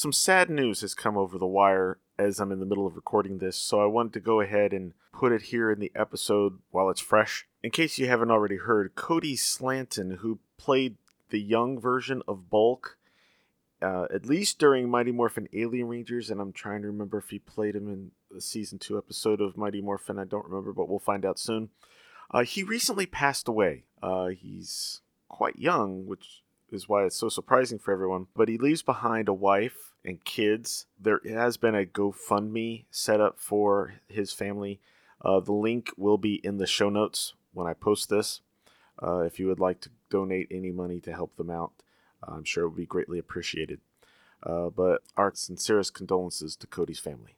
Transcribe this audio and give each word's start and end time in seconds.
Some 0.00 0.14
sad 0.14 0.48
news 0.48 0.80
has 0.80 0.94
come 0.94 1.18
over 1.18 1.36
the 1.36 1.44
wire 1.44 1.98
as 2.18 2.40
I'm 2.40 2.52
in 2.52 2.58
the 2.58 2.64
middle 2.64 2.86
of 2.86 2.96
recording 2.96 3.36
this, 3.36 3.54
so 3.54 3.82
I 3.82 3.84
wanted 3.84 4.14
to 4.14 4.20
go 4.20 4.40
ahead 4.40 4.72
and 4.72 4.94
put 5.12 5.30
it 5.30 5.42
here 5.42 5.70
in 5.70 5.78
the 5.78 5.92
episode 5.94 6.60
while 6.70 6.88
it's 6.88 7.02
fresh. 7.02 7.46
In 7.62 7.70
case 7.70 7.98
you 7.98 8.06
haven't 8.06 8.30
already 8.30 8.56
heard, 8.56 8.94
Cody 8.94 9.36
Slaton, 9.36 10.20
who 10.20 10.38
played 10.56 10.96
the 11.28 11.38
young 11.38 11.78
version 11.78 12.22
of 12.26 12.48
Bulk, 12.48 12.96
uh, 13.82 14.06
at 14.10 14.24
least 14.24 14.58
during 14.58 14.88
Mighty 14.88 15.12
Morphin 15.12 15.50
Alien 15.52 15.88
Rangers, 15.88 16.30
and 16.30 16.40
I'm 16.40 16.54
trying 16.54 16.80
to 16.80 16.88
remember 16.88 17.18
if 17.18 17.28
he 17.28 17.38
played 17.38 17.76
him 17.76 17.86
in 17.86 18.12
the 18.30 18.40
season 18.40 18.78
two 18.78 18.96
episode 18.96 19.42
of 19.42 19.58
Mighty 19.58 19.82
Morphin. 19.82 20.18
I 20.18 20.24
don't 20.24 20.46
remember, 20.46 20.72
but 20.72 20.88
we'll 20.88 20.98
find 20.98 21.26
out 21.26 21.38
soon. 21.38 21.68
Uh, 22.30 22.42
he 22.44 22.62
recently 22.62 23.04
passed 23.04 23.48
away. 23.48 23.84
Uh, 24.02 24.28
he's 24.28 25.02
quite 25.28 25.58
young, 25.58 26.06
which 26.06 26.40
is 26.70 26.88
why 26.88 27.04
it's 27.04 27.16
so 27.16 27.28
surprising 27.28 27.78
for 27.78 27.92
everyone. 27.92 28.26
But 28.34 28.48
he 28.48 28.58
leaves 28.58 28.82
behind 28.82 29.28
a 29.28 29.34
wife 29.34 29.92
and 30.04 30.24
kids. 30.24 30.86
There 30.98 31.20
has 31.28 31.56
been 31.56 31.74
a 31.74 31.84
GoFundMe 31.84 32.84
set 32.90 33.20
up 33.20 33.38
for 33.38 33.94
his 34.08 34.32
family. 34.32 34.80
Uh, 35.22 35.40
the 35.40 35.52
link 35.52 35.90
will 35.96 36.18
be 36.18 36.34
in 36.36 36.58
the 36.58 36.66
show 36.66 36.88
notes 36.88 37.34
when 37.52 37.66
I 37.66 37.74
post 37.74 38.08
this. 38.08 38.40
Uh, 39.02 39.20
if 39.20 39.38
you 39.38 39.46
would 39.46 39.60
like 39.60 39.80
to 39.80 39.90
donate 40.10 40.48
any 40.50 40.70
money 40.70 41.00
to 41.00 41.12
help 41.12 41.36
them 41.36 41.50
out, 41.50 41.72
I'm 42.22 42.44
sure 42.44 42.64
it 42.64 42.68
would 42.68 42.76
be 42.76 42.86
greatly 42.86 43.18
appreciated. 43.18 43.80
Uh, 44.42 44.70
but 44.70 45.02
our 45.16 45.32
sincerest 45.34 45.94
condolences 45.94 46.56
to 46.56 46.66
Cody's 46.66 46.98
family. 46.98 47.36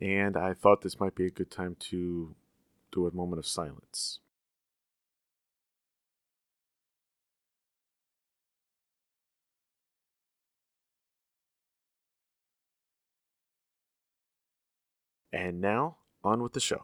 And 0.00 0.36
I 0.36 0.54
thought 0.54 0.82
this 0.82 1.00
might 1.00 1.14
be 1.14 1.26
a 1.26 1.30
good 1.30 1.50
time 1.50 1.76
to 1.90 2.34
do 2.92 3.06
a 3.06 3.14
moment 3.14 3.38
of 3.38 3.46
silence. 3.46 4.20
And 15.32 15.60
now, 15.60 15.98
on 16.24 16.42
with 16.42 16.54
the 16.54 16.60
show. 16.60 16.82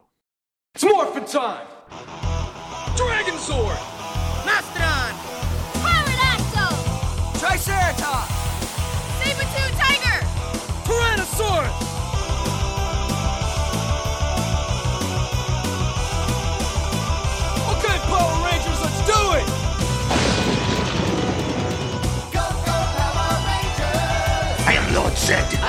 It's 0.73 0.85
morphin' 0.85 1.25
time! 1.25 1.67
Dragon 2.95 3.37
Sword! 3.37 3.77
Mastodon! 4.45 5.11
Pterodactyl! 5.83 6.71
Triceratops! 7.39 8.31
Saber-tooth 9.19 9.75
tiger! 9.77 10.23
Tyrannosaurus! 10.87 11.75
Okay, 17.75 17.97
Power 18.07 18.35
Rangers, 18.45 18.79
let's 18.81 19.01
do 19.05 19.21
it! 19.35 19.47
Go, 22.31 22.47
go, 22.63 22.77
Power 22.95 23.35
Rangers! 23.45 24.67
I 24.67 24.71
am 24.79 24.95
Lord 24.95 25.13
Zedd. 25.15 25.66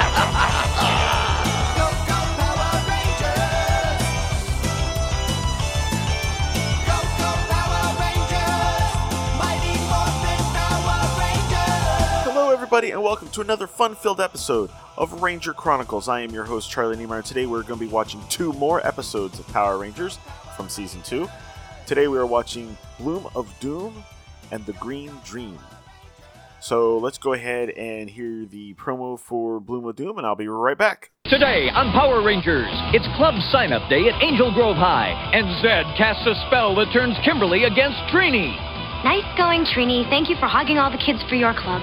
Everybody, 12.79 12.95
and 12.95 13.03
welcome 13.03 13.29
to 13.31 13.41
another 13.41 13.67
fun 13.67 13.97
filled 13.97 14.21
episode 14.21 14.71
of 14.97 15.21
Ranger 15.21 15.53
Chronicles. 15.53 16.07
I 16.07 16.21
am 16.21 16.31
your 16.31 16.45
host, 16.45 16.71
Charlie 16.71 16.97
Niemeyer. 16.97 17.23
Today, 17.23 17.45
we're 17.45 17.65
going 17.65 17.81
to 17.81 17.85
be 17.85 17.91
watching 17.91 18.23
two 18.29 18.53
more 18.53 18.87
episodes 18.87 19.41
of 19.41 19.49
Power 19.49 19.79
Rangers 19.79 20.17
from 20.57 20.69
season 20.69 21.03
two. 21.03 21.29
Today, 21.87 22.07
we 22.07 22.17
are 22.19 22.25
watching 22.25 22.79
Bloom 22.97 23.27
of 23.35 23.53
Doom 23.59 24.05
and 24.53 24.65
The 24.65 24.75
Green 24.75 25.11
Dream. 25.25 25.59
So, 26.61 26.99
let's 26.99 27.19
go 27.19 27.33
ahead 27.33 27.71
and 27.71 28.09
hear 28.09 28.47
the 28.47 28.75
promo 28.75 29.19
for 29.19 29.59
Bloom 29.59 29.85
of 29.87 29.97
Doom, 29.97 30.17
and 30.17 30.25
I'll 30.25 30.37
be 30.37 30.47
right 30.47 30.79
back. 30.79 31.11
Today 31.25 31.71
on 31.71 31.91
Power 31.91 32.23
Rangers, 32.23 32.71
it's 32.95 33.09
club 33.17 33.35
sign 33.51 33.73
up 33.73 33.91
day 33.91 34.09
at 34.09 34.23
Angel 34.23 34.55
Grove 34.55 34.77
High, 34.77 35.33
and 35.35 35.47
Zedd 35.65 35.97
casts 35.97 36.25
a 36.29 36.47
spell 36.47 36.77
that 36.77 36.93
turns 36.93 37.17
Kimberly 37.25 37.65
against 37.65 37.99
Trini. 38.15 38.55
Nice 39.03 39.27
going, 39.37 39.65
Trini. 39.65 40.09
Thank 40.09 40.31
you 40.31 40.37
for 40.37 40.47
hugging 40.47 40.79
all 40.79 40.93
the 40.93 41.03
kids 41.05 41.19
for 41.29 41.35
your 41.35 41.55
club. 41.55 41.83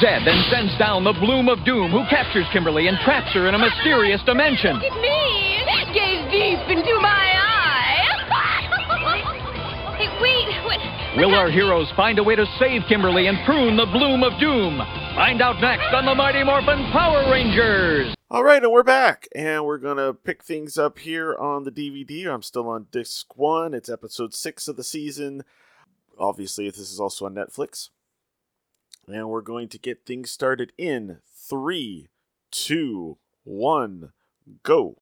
Zedd 0.00 0.24
then 0.24 0.38
sends 0.48 0.76
down 0.78 1.02
the 1.02 1.12
Bloom 1.12 1.48
of 1.48 1.64
Doom, 1.64 1.90
who 1.90 2.04
captures 2.08 2.46
Kimberly 2.52 2.86
and 2.86 2.96
traps 2.98 3.34
her 3.34 3.48
in 3.48 3.54
a 3.54 3.58
mysterious 3.58 4.20
dimension. 4.24 4.78
Look 4.78 4.92
at 4.92 5.00
me! 5.00 5.58
Gaze 5.92 6.22
deep 6.30 6.60
into 6.70 6.94
my 7.00 7.34
eye! 7.34 8.06
hey, 9.98 10.08
wait! 10.22 10.64
What? 10.64 10.78
Will 11.16 11.34
our 11.34 11.50
heroes 11.50 11.90
find 11.96 12.20
a 12.20 12.22
way 12.22 12.36
to 12.36 12.46
save 12.60 12.82
Kimberly 12.88 13.26
and 13.26 13.38
prune 13.44 13.76
the 13.76 13.86
Bloom 13.86 14.22
of 14.22 14.38
Doom? 14.38 14.78
Find 15.16 15.42
out 15.42 15.60
next 15.60 15.92
on 15.92 16.06
the 16.06 16.14
Mighty 16.14 16.44
Morphin 16.44 16.92
Power 16.92 17.28
Rangers. 17.32 18.14
All 18.30 18.44
right, 18.44 18.62
and 18.62 18.70
we're 18.70 18.84
back, 18.84 19.26
and 19.34 19.64
we're 19.64 19.78
gonna 19.78 20.14
pick 20.14 20.44
things 20.44 20.78
up 20.78 21.00
here 21.00 21.34
on 21.34 21.64
the 21.64 21.72
DVD. 21.72 22.26
I'm 22.32 22.42
still 22.42 22.68
on 22.68 22.86
disc 22.92 23.36
one. 23.36 23.74
It's 23.74 23.88
episode 23.88 24.32
six 24.32 24.68
of 24.68 24.76
the 24.76 24.84
season. 24.84 25.42
Obviously, 26.16 26.70
this 26.70 26.78
is 26.78 27.00
also 27.00 27.26
on 27.26 27.34
Netflix, 27.34 27.88
and 29.08 29.28
we're 29.28 29.40
going 29.40 29.68
to 29.68 29.78
get 29.78 30.04
things 30.04 30.30
started 30.30 30.72
in 30.76 31.18
three, 31.48 32.08
two, 32.50 33.18
one, 33.44 34.12
go. 34.62 34.98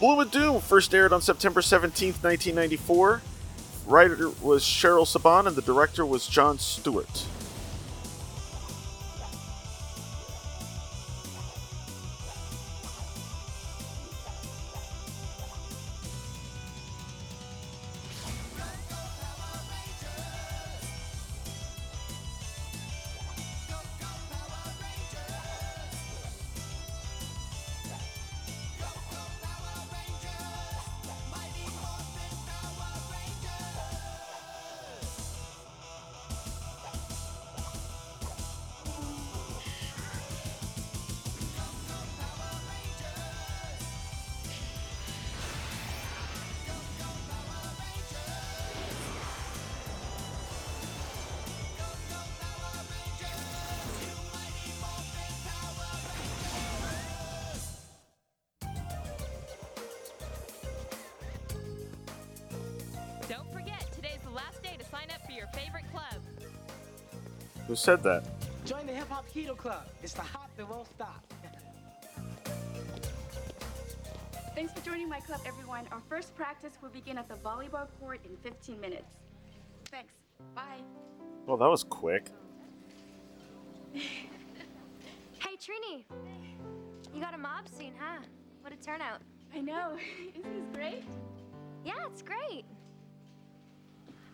Bloom 0.00 0.20
of 0.20 0.30
Doom 0.30 0.60
first 0.60 0.94
aired 0.94 1.12
on 1.12 1.20
September 1.20 1.60
17th, 1.60 2.22
1994. 2.22 3.22
Writer 3.86 4.28
was 4.42 4.62
Cheryl 4.62 5.06
Saban, 5.06 5.46
and 5.46 5.56
the 5.56 5.62
director 5.62 6.04
was 6.06 6.26
John 6.26 6.58
Stewart. 6.58 7.26
Said 67.78 68.02
that? 68.02 68.24
Join 68.66 68.86
the 68.86 68.92
Hip 68.92 69.08
Hop 69.08 69.24
Kido 69.30 69.56
Club. 69.56 69.86
It's 70.02 70.12
the 70.12 70.20
hop 70.20 70.50
that 70.56 70.68
won't 70.68 70.88
stop. 70.88 71.22
Thanks 74.56 74.72
for 74.72 74.84
joining 74.84 75.08
my 75.08 75.20
club, 75.20 75.40
everyone. 75.46 75.86
Our 75.92 76.00
first 76.08 76.34
practice 76.34 76.72
will 76.82 76.88
begin 76.88 77.18
at 77.18 77.28
the 77.28 77.36
volleyball 77.36 77.86
court 78.00 78.18
in 78.24 78.36
15 78.42 78.80
minutes. 78.80 79.06
Thanks. 79.92 80.12
Bye. 80.56 80.82
Well, 81.46 81.56
that 81.56 81.68
was 81.68 81.84
quick. 81.84 82.30
Hey, 85.40 85.56
Trini. 85.56 86.04
You 87.14 87.20
got 87.20 87.32
a 87.32 87.38
mob 87.38 87.68
scene, 87.68 87.92
huh? 87.96 88.18
What 88.60 88.72
a 88.72 88.76
turnout. 88.76 89.20
I 89.54 89.60
know. 89.60 89.96
Isn't 90.36 90.52
this 90.52 90.66
great? 90.74 91.04
Yeah, 91.84 91.92
it's 92.06 92.22
great. 92.22 92.64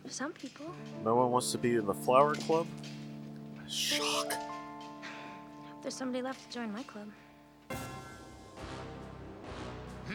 For 0.03 0.11
some 0.11 0.33
people. 0.33 0.75
No 1.05 1.15
one 1.15 1.31
wants 1.31 1.53
to 1.53 1.59
be 1.59 1.77
in 1.77 1.85
the 1.85 1.95
flower 1.95 2.35
club? 2.35 2.67
Shock. 3.75 4.33
There's 5.83 5.95
somebody 5.97 6.23
left 6.23 6.49
to 6.49 6.59
join 6.59 6.73
my 6.73 6.85
club. 6.85 7.09
Hmm. 10.07 10.15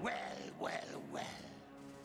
Well, 0.00 0.14
well, 0.60 1.02
well. 1.12 1.24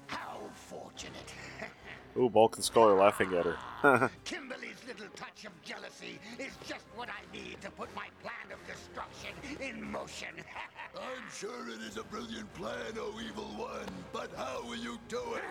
How 0.08 0.40
fortunate. 0.56 1.36
Ooh, 2.18 2.32
Bulk 2.32 2.56
and 2.56 2.66
Skull 2.66 2.90
are 2.90 2.98
laughing 2.98 3.32
at 3.36 3.46
her. 3.46 4.10
Kimberly's 4.24 4.82
little 4.88 5.06
touch 5.16 5.46
of 5.46 5.52
jealousy 5.62 6.18
is 6.40 6.54
just 6.68 6.86
what 6.96 7.10
I 7.10 7.22
need 7.32 7.62
to 7.62 7.70
put 7.70 7.96
my 7.96 8.08
plan 8.24 8.52
of 8.52 8.58
destruction 8.66 9.36
in 9.62 9.84
motion. 9.92 10.30
I'm 10.96 11.32
sure 11.32 11.70
it 11.70 11.82
is 11.88 11.98
a 11.98 12.04
brilliant 12.06 12.52
plan, 12.56 12.98
O 12.98 13.14
evil 13.24 13.44
one, 13.56 13.86
but 14.12 14.32
how 14.36 14.64
will 14.64 14.78
you 14.78 14.98
do 15.08 15.22
it? 15.36 15.44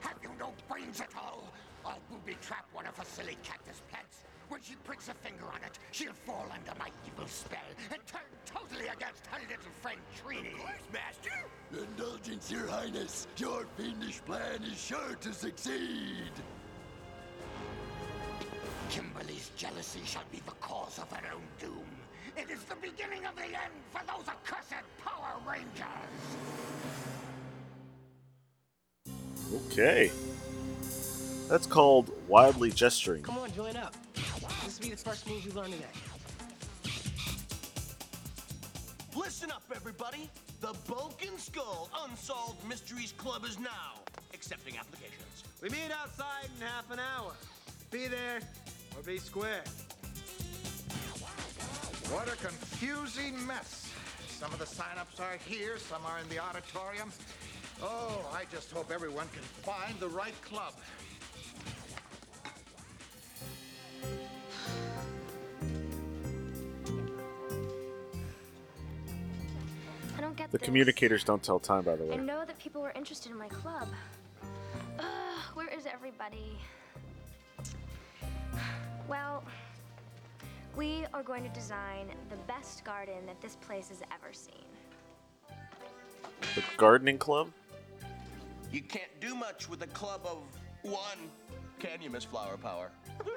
Have 0.00 0.16
you 0.20 0.30
no 0.36 0.52
brains 0.68 1.00
at 1.00 1.10
all? 1.16 1.44
I'll 1.90 1.98
booby 2.08 2.36
trap 2.40 2.66
one 2.72 2.86
of 2.86 2.96
her 2.96 3.04
silly 3.04 3.36
cactus 3.42 3.82
plants. 3.90 4.22
When 4.48 4.60
she 4.62 4.74
pricks 4.84 5.08
a 5.08 5.14
finger 5.14 5.46
on 5.46 5.62
it, 5.66 5.78
she'll 5.90 6.12
fall 6.12 6.46
under 6.52 6.72
my 6.78 6.90
evil 7.04 7.26
spell 7.26 7.58
and 7.92 8.00
turn 8.06 8.30
totally 8.46 8.86
against 8.86 9.26
her 9.26 9.40
little 9.40 9.74
friend 9.82 9.98
Trini. 10.14 10.54
Of 10.54 10.60
course, 10.60 10.86
Master? 10.92 11.38
Indulgence, 11.72 12.50
Your 12.50 12.66
Highness. 12.68 13.26
Your 13.36 13.66
fiendish 13.76 14.20
plan 14.24 14.62
is 14.62 14.80
sure 14.80 15.16
to 15.20 15.32
succeed. 15.32 16.30
Kimberly's 18.88 19.50
jealousy 19.56 20.00
shall 20.04 20.24
be 20.30 20.40
the 20.46 20.52
cause 20.60 20.98
of 20.98 21.10
her 21.10 21.32
own 21.34 21.42
doom. 21.58 21.86
It 22.36 22.50
is 22.50 22.62
the 22.64 22.76
beginning 22.76 23.26
of 23.26 23.34
the 23.34 23.46
end 23.46 23.74
for 23.90 24.02
those 24.06 24.28
accursed 24.28 24.84
Power 25.04 25.40
Rangers. 25.44 25.90
Okay. 29.72 30.10
That's 31.50 31.66
called 31.66 32.12
wildly 32.28 32.70
gesturing. 32.70 33.24
Come 33.24 33.38
on, 33.38 33.52
join 33.52 33.76
up. 33.76 33.96
This 34.64 34.78
will 34.78 34.84
be 34.84 34.90
the 34.90 34.96
first 34.96 35.28
move 35.28 35.44
you 35.44 35.50
learn 35.50 35.72
today. 35.72 35.84
Listen 39.16 39.50
up, 39.50 39.64
everybody. 39.74 40.30
The 40.60 40.76
Bulk 40.86 41.20
and 41.26 41.36
Skull 41.40 41.90
Unsolved 42.04 42.64
Mysteries 42.68 43.14
Club 43.18 43.44
is 43.44 43.58
now 43.58 43.98
accepting 44.32 44.76
applications. 44.78 45.42
We 45.60 45.70
meet 45.70 45.90
outside 46.00 46.50
in 46.54 46.64
half 46.64 46.88
an 46.92 47.00
hour. 47.00 47.32
Be 47.90 48.06
there 48.06 48.38
or 48.96 49.02
be 49.02 49.18
square. 49.18 49.64
What 52.12 52.32
a 52.32 52.36
confusing 52.36 53.44
mess. 53.44 53.92
Some 54.28 54.52
of 54.52 54.60
the 54.60 54.66
sign-ups 54.66 55.18
are 55.18 55.36
here, 55.48 55.78
some 55.78 56.02
are 56.06 56.20
in 56.20 56.28
the 56.28 56.38
auditorium. 56.38 57.10
Oh, 57.82 58.30
I 58.32 58.44
just 58.52 58.70
hope 58.70 58.92
everyone 58.92 59.26
can 59.32 59.42
find 59.42 59.98
the 59.98 60.08
right 60.08 60.40
club. 60.42 60.74
The 70.50 70.58
this. 70.58 70.64
communicators 70.66 71.24
don't 71.24 71.42
tell 71.42 71.58
time, 71.58 71.84
by 71.84 71.96
the 71.96 72.04
way. 72.04 72.14
I 72.14 72.16
know 72.16 72.44
that 72.44 72.58
people 72.58 72.82
were 72.82 72.92
interested 72.92 73.30
in 73.30 73.38
my 73.38 73.48
club. 73.48 73.88
Ugh, 74.98 75.04
where 75.54 75.68
is 75.68 75.86
everybody? 75.86 76.58
Well, 79.08 79.44
we 80.76 81.04
are 81.14 81.22
going 81.22 81.42
to 81.42 81.48
design 81.50 82.08
the 82.28 82.36
best 82.48 82.84
garden 82.84 83.26
that 83.26 83.40
this 83.40 83.56
place 83.56 83.88
has 83.88 84.02
ever 84.12 84.32
seen. 84.32 84.54
The 86.54 86.62
gardening 86.76 87.18
club? 87.18 87.50
You 88.72 88.82
can't 88.82 89.10
do 89.20 89.34
much 89.34 89.68
with 89.68 89.82
a 89.82 89.88
club 89.88 90.20
of 90.24 90.38
one, 90.82 91.18
can 91.78 92.00
you, 92.00 92.10
Miss 92.10 92.24
Flower 92.24 92.56
Power? 92.56 92.90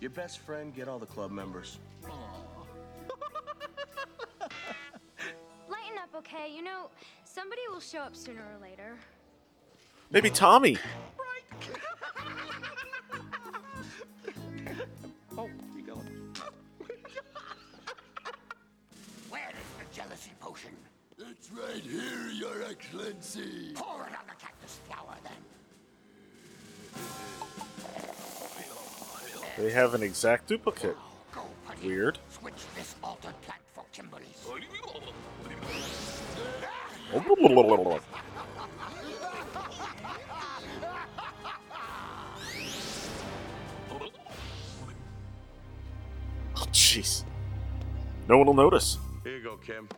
Your 0.00 0.10
best 0.10 0.38
friend 0.40 0.74
get 0.74 0.88
all 0.88 0.98
the 0.98 1.06
club 1.06 1.30
members. 1.30 1.78
Lighten 2.02 2.51
okay? 6.16 6.52
You 6.54 6.62
know, 6.62 6.88
somebody 7.24 7.62
will 7.70 7.80
show 7.80 8.00
up 8.00 8.14
sooner 8.16 8.42
or 8.42 8.58
later. 8.60 8.96
Maybe 10.10 10.30
Tommy. 10.30 10.78
Oh, 15.38 15.48
you 15.74 15.82
going? 15.82 16.06
Where 19.30 19.48
is 19.48 19.56
the 19.78 19.94
jealousy 19.94 20.30
potion? 20.40 20.70
It's 21.18 21.50
right 21.50 21.82
here, 21.82 22.28
Your 22.34 22.62
Excellency. 22.68 23.72
Pour 23.74 24.02
it 24.02 24.12
on 24.12 24.26
the 24.28 24.34
cactus 24.38 24.78
flower, 24.86 25.16
then. 25.24 25.32
They 29.56 29.72
have 29.72 29.94
an 29.94 30.02
exact 30.02 30.48
duplicate. 30.48 30.96
Go, 31.34 31.46
Weird. 31.82 32.18
Switch 32.30 32.66
this 32.74 32.94
altered 33.02 33.40
plant 33.42 33.62
for 33.74 33.84
Kimberly's. 33.92 34.44
Oh, 34.46 34.58
Oh, 37.14 37.18
jeez. 46.72 47.24
No 48.28 48.38
one 48.38 48.46
will 48.46 48.54
notice. 48.54 48.96
Here 49.24 49.36
you 49.36 49.42
go, 49.42 49.56
Kim. 49.58 49.88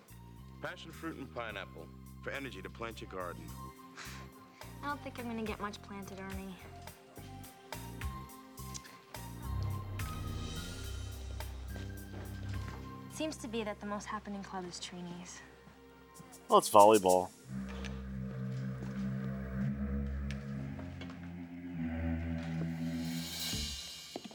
Passion 0.60 0.90
fruit 0.90 1.16
and 1.16 1.32
pineapple 1.34 1.86
for 2.22 2.30
energy 2.30 2.60
to 2.62 2.70
plant 2.70 3.00
your 3.00 3.10
garden. 3.10 3.44
I 4.82 4.88
don't 4.88 5.00
think 5.02 5.18
I'm 5.20 5.26
gonna 5.26 5.42
get 5.42 5.60
much 5.60 5.80
planted, 5.82 6.18
Ernie. 6.18 6.54
Seems 13.12 13.36
to 13.36 13.46
be 13.46 13.62
that 13.62 13.78
the 13.80 13.86
most 13.86 14.06
happening 14.06 14.42
club 14.42 14.64
is 14.68 14.80
Trini's. 14.80 15.40
Well, 16.48 16.58
it's 16.58 16.70
volleyball. 16.70 17.30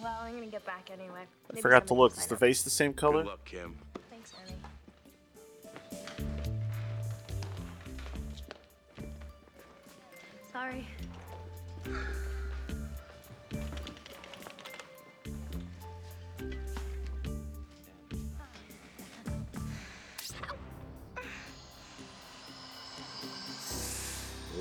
Well, 0.02 0.18
I'm 0.22 0.34
gonna 0.36 0.48
get 0.48 0.66
back 0.66 0.90
anyway. 0.92 1.22
I 1.22 1.54
Maybe 1.54 1.62
forgot 1.62 1.84
to 1.88 1.88
somebody 1.90 2.02
look. 2.04 2.12
will 2.14 2.18
Is 2.18 2.24
sign 2.24 2.30
the 2.30 2.36
up. 2.36 2.40
face 2.40 2.64
the 2.64 2.70
same 2.70 2.94
color? 2.94 3.24
Good 3.24 3.30
luck, 3.30 3.46
Kim. 3.46 3.78
Thanks, 4.10 4.34
Ernie. 4.42 4.56
Sorry. 10.52 10.88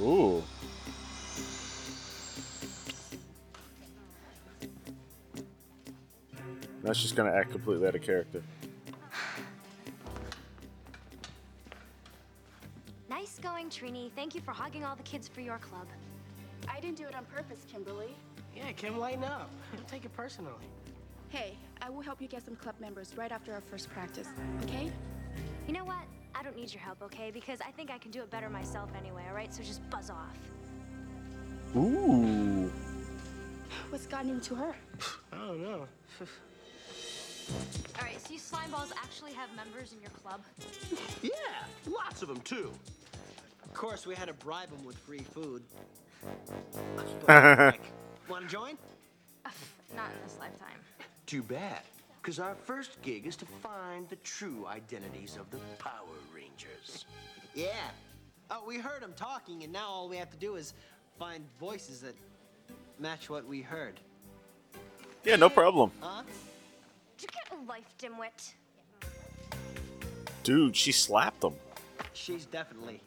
Ooh. 0.00 0.42
That's 6.82 7.02
just 7.02 7.16
gonna 7.16 7.32
act 7.32 7.50
completely 7.50 7.86
out 7.86 7.94
of 7.94 8.02
character. 8.02 8.42
Nice 13.10 13.38
going, 13.40 13.68
Trini. 13.68 14.10
Thank 14.14 14.34
you 14.34 14.40
for 14.40 14.52
hogging 14.52 14.84
all 14.84 14.94
the 14.94 15.02
kids 15.02 15.28
for 15.28 15.40
your 15.40 15.58
club. 15.58 15.86
I 16.68 16.80
didn't 16.80 16.96
do 16.96 17.04
it 17.04 17.14
on 17.14 17.24
purpose, 17.26 17.64
Kimberly. 17.70 18.14
Yeah, 18.56 18.72
Kim, 18.72 18.98
lighten 18.98 19.24
up. 19.24 19.50
Don't 19.74 19.88
take 19.88 20.04
it 20.04 20.16
personally. 20.16 20.52
Hey, 21.28 21.54
I 21.82 21.90
will 21.90 22.00
help 22.00 22.22
you 22.22 22.28
get 22.28 22.44
some 22.44 22.56
club 22.56 22.74
members 22.80 23.12
right 23.16 23.30
after 23.30 23.52
our 23.52 23.60
first 23.60 23.90
practice, 23.90 24.28
okay? 24.64 24.90
You 25.66 25.74
know 25.74 25.84
what? 25.84 26.04
I 26.38 26.42
don't 26.42 26.56
need 26.56 26.72
your 26.72 26.82
help, 26.82 27.02
okay? 27.02 27.30
Because 27.32 27.60
I 27.60 27.72
think 27.72 27.90
I 27.90 27.98
can 27.98 28.10
do 28.10 28.20
it 28.20 28.30
better 28.30 28.48
myself 28.48 28.90
anyway, 28.96 29.24
alright? 29.28 29.52
So 29.52 29.62
just 29.62 29.88
buzz 29.90 30.10
off. 30.10 30.38
Ooh. 31.76 32.70
What's 33.90 34.06
gotten 34.06 34.30
into 34.30 34.54
her? 34.54 34.74
I 35.32 35.36
don't 35.36 35.62
know. 35.62 35.86
Alright, 37.98 38.20
so 38.20 38.32
you 38.32 38.38
slime 38.38 38.70
balls 38.70 38.92
actually 38.96 39.32
have 39.32 39.48
members 39.56 39.92
in 39.92 40.00
your 40.00 40.10
club? 40.10 40.42
Yeah, 41.22 41.30
lots 41.90 42.22
of 42.22 42.28
them 42.28 42.40
too. 42.42 42.70
Of 43.64 43.74
course, 43.74 44.06
we 44.06 44.14
had 44.14 44.28
to 44.28 44.34
bribe 44.34 44.70
them 44.70 44.84
with 44.84 44.96
free 44.98 45.18
food. 45.18 45.62
Want 47.28 48.44
to 48.44 48.48
join? 48.48 48.78
Not 49.96 50.10
in 50.12 50.22
this 50.22 50.36
lifetime. 50.38 50.78
Too 51.26 51.42
bad, 51.42 51.80
because 52.20 52.38
our 52.38 52.54
first 52.54 53.00
gig 53.02 53.26
is 53.26 53.36
to 53.36 53.46
find 53.46 54.08
the 54.08 54.16
true 54.16 54.66
identities 54.68 55.36
of 55.40 55.50
the 55.50 55.58
Power 55.78 55.92
Rangers. 56.34 57.04
Yeah. 57.54 57.70
Oh, 58.52 58.62
we 58.64 58.76
heard 58.78 59.02
them 59.02 59.14
talking, 59.16 59.64
and 59.64 59.72
now 59.72 59.88
all 59.88 60.08
we 60.08 60.16
have 60.16 60.30
to 60.30 60.36
do 60.36 60.54
is 60.54 60.74
find 61.18 61.44
voices 61.58 62.00
that 62.02 62.14
match 63.00 63.28
what 63.28 63.44
we 63.48 63.62
heard. 63.62 63.98
Yeah, 65.24 65.34
no 65.36 65.48
problem. 65.48 65.90
Did 65.98 66.04
Huh? 66.06 66.22
you 67.20 67.26
get 67.26 67.58
a 67.58 67.64
life, 67.68 67.94
dimwit? 67.98 68.52
Dude, 70.44 70.76
she 70.76 70.92
slapped 70.92 71.42
him. 71.42 71.54
She's 72.12 72.46
definitely 72.46 73.00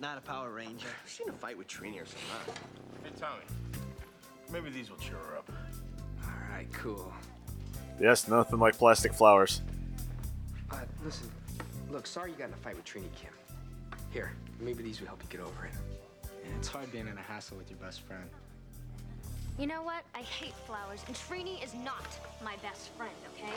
not 0.00 0.18
a 0.18 0.20
Power 0.22 0.50
Ranger. 0.50 0.88
She's 1.06 1.20
in 1.26 1.32
a 1.32 1.36
fight 1.36 1.56
with 1.56 1.68
Trini 1.68 2.02
or 2.02 2.06
something. 2.06 2.28
huh? 2.46 2.52
Hey, 3.04 3.10
Tommy. 3.20 3.44
Maybe 4.52 4.70
these 4.70 4.90
will 4.90 4.96
cheer 4.98 5.16
her 5.16 5.36
up. 5.38 5.48
All 6.24 6.30
right, 6.50 6.66
cool. 6.72 7.12
Yes, 8.02 8.26
nothing 8.26 8.58
like 8.58 8.76
plastic 8.76 9.14
flowers. 9.14 9.62
Uh, 10.72 10.78
listen, 11.04 11.30
look, 11.88 12.04
sorry 12.04 12.32
you 12.32 12.36
got 12.36 12.48
in 12.48 12.54
a 12.54 12.56
fight 12.56 12.74
with 12.74 12.84
Trini 12.84 13.06
Kim. 13.14 13.30
Here, 14.10 14.32
maybe 14.58 14.82
these 14.82 15.00
will 15.00 15.06
help 15.06 15.22
you 15.22 15.28
get 15.28 15.40
over 15.40 15.66
it. 15.66 15.72
Yeah, 16.24 16.56
it's 16.58 16.66
hard 16.66 16.90
being 16.90 17.06
in 17.06 17.16
a 17.16 17.22
hassle 17.22 17.58
with 17.58 17.70
your 17.70 17.78
best 17.78 18.00
friend. 18.00 18.28
You 19.56 19.68
know 19.68 19.82
what? 19.82 20.02
I 20.16 20.22
hate 20.22 20.54
flowers, 20.66 21.04
and 21.06 21.14
Trini 21.14 21.62
is 21.62 21.74
not 21.74 22.18
my 22.42 22.56
best 22.56 22.90
friend, 22.96 23.14
okay? 23.38 23.52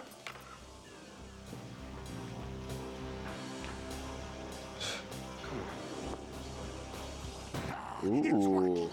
Ooh. 8.05 8.91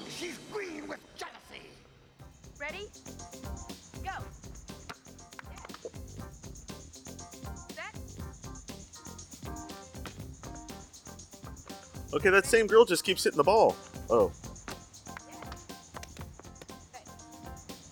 Okay, 12.22 12.30
that 12.30 12.46
same 12.46 12.68
girl 12.68 12.84
just 12.84 13.02
keeps 13.02 13.24
hitting 13.24 13.36
the 13.36 13.42
ball. 13.42 13.74
Oh. 14.08 14.30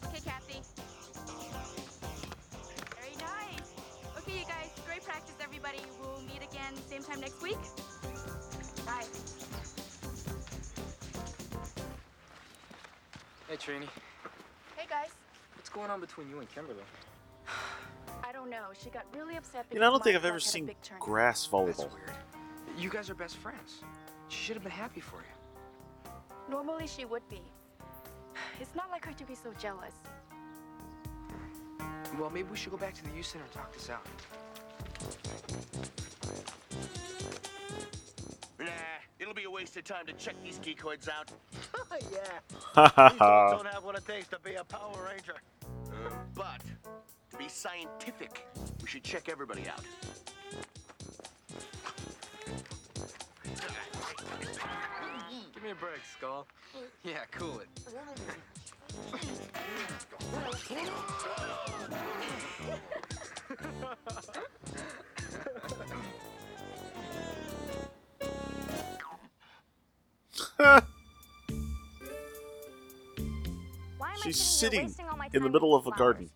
Okay, 0.06 0.20
Kathy. 0.24 0.60
Very 2.94 3.16
nice. 3.18 3.72
Okay, 4.18 4.38
you 4.38 4.44
guys, 4.44 4.70
great 4.86 5.02
practice, 5.02 5.34
everybody. 5.42 5.80
We'll 6.00 6.20
meet 6.20 6.44
again 6.48 6.74
same 6.88 7.02
time 7.02 7.20
next 7.20 7.42
week. 7.42 7.58
Bye. 8.86 9.04
Hey, 13.48 13.56
Trini. 13.56 13.88
Hey, 14.76 14.86
guys. 14.88 15.08
What's 15.56 15.70
going 15.70 15.90
on 15.90 16.00
between 16.00 16.30
you 16.30 16.38
and 16.38 16.48
Kimberly? 16.54 16.84
I 18.22 18.30
don't 18.30 18.48
know. 18.48 18.68
She 18.80 18.90
got 18.90 19.06
really 19.12 19.34
upset 19.36 19.64
because 19.68 19.74
You 19.74 19.80
know, 19.80 19.88
I 19.88 19.90
don't 19.90 20.04
think 20.04 20.14
I've 20.14 20.24
ever 20.24 20.38
club 20.38 20.42
had 20.42 20.48
a 20.48 20.52
seen 20.52 20.66
big 20.66 20.80
tournament. 20.82 21.10
grass 21.10 21.48
volleyball. 21.50 21.90
You 22.78 22.88
guys 22.90 23.10
are 23.10 23.14
best 23.16 23.36
friends. 23.38 23.82
She 24.50 24.54
should 24.54 24.62
have 24.64 24.72
been 24.72 24.82
happy 24.82 25.00
for 25.00 25.18
you. 25.18 26.10
Normally, 26.50 26.88
she 26.88 27.04
would 27.04 27.22
be. 27.28 27.40
It's 28.60 28.74
not 28.74 28.90
like 28.90 29.04
her 29.04 29.12
to 29.12 29.24
be 29.24 29.36
so 29.36 29.52
jealous. 29.60 29.94
Well, 32.18 32.30
maybe 32.30 32.48
we 32.50 32.56
should 32.56 32.72
go 32.72 32.76
back 32.76 32.94
to 32.94 33.04
the 33.04 33.14
youth 33.14 33.26
center 33.26 33.44
and 33.44 33.52
talk 33.52 33.72
this 33.72 33.88
out. 33.88 34.04
Nah, 38.58 38.66
it'll 39.20 39.34
be 39.34 39.44
a 39.44 39.50
waste 39.50 39.76
of 39.76 39.84
time 39.84 40.04
to 40.06 40.12
check 40.14 40.34
these 40.42 40.58
geekoids 40.58 41.08
out. 41.08 41.30
yeah. 42.10 42.18
These 43.10 43.18
dogs 43.20 43.52
don't 43.52 43.72
have 43.72 43.84
what 43.84 43.96
it 43.96 44.04
takes 44.04 44.26
to 44.30 44.40
be 44.40 44.54
a 44.54 44.64
Power 44.64 45.08
Ranger. 45.08 45.36
Uh, 45.62 46.10
but 46.34 46.60
to 47.30 47.36
be 47.36 47.46
scientific, 47.46 48.48
we 48.82 48.88
should 48.88 49.04
check 49.04 49.28
everybody 49.28 49.68
out. 49.68 49.84
Give 55.60 55.66
me 55.66 55.72
a 55.72 55.74
break, 55.74 56.00
Skull. 56.16 56.46
Yeah, 57.04 57.18
cool 57.32 57.60
it. 57.60 57.68
Why 73.98 74.12
am 74.12 74.16
I 74.16 74.16
She's 74.22 74.36
sitting 74.40 74.80
here 74.80 74.86
sitting 74.86 74.86
wasting 74.86 75.08
all 75.08 75.16
my 75.16 75.28
in 75.32 75.42
the 75.42 75.48
middle 75.50 75.74
of 75.74 75.84
with 75.84 75.94
a 75.94 75.96
flowers? 75.96 76.14
garden. 76.14 76.30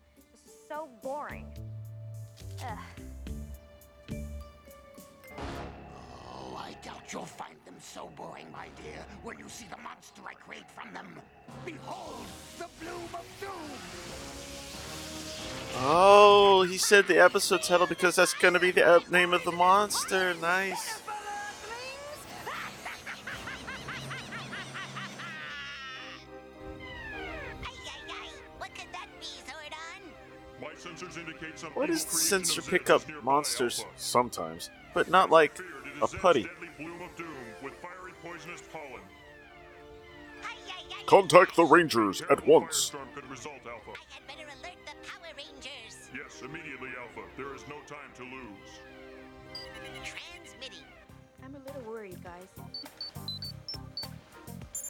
Said 16.95 17.07
the 17.07 17.21
episode 17.21 17.61
title 17.61 17.85
because 17.85 18.15
that's 18.15 18.33
gonna 18.35 18.57
be 18.57 18.71
the 18.71 18.87
uh, 18.87 19.01
name 19.11 19.33
of 19.33 19.43
the 19.43 19.51
monster. 19.51 20.33
Nice. 20.35 21.01
What 31.73 31.87
does 31.87 32.05
the 32.05 32.15
sensor 32.15 32.61
pick 32.61 32.89
up 32.89 33.01
monsters 33.21 33.81
Alpha. 33.81 33.91
sometimes, 33.97 34.69
but 34.93 35.09
not 35.09 35.29
like 35.29 35.59
a 36.01 36.07
putty? 36.07 36.47
Contact 41.07 41.57
the 41.57 41.65
Rangers 41.65 42.21
at 42.29 42.47
once. 42.47 42.93
Guys. 52.25 52.49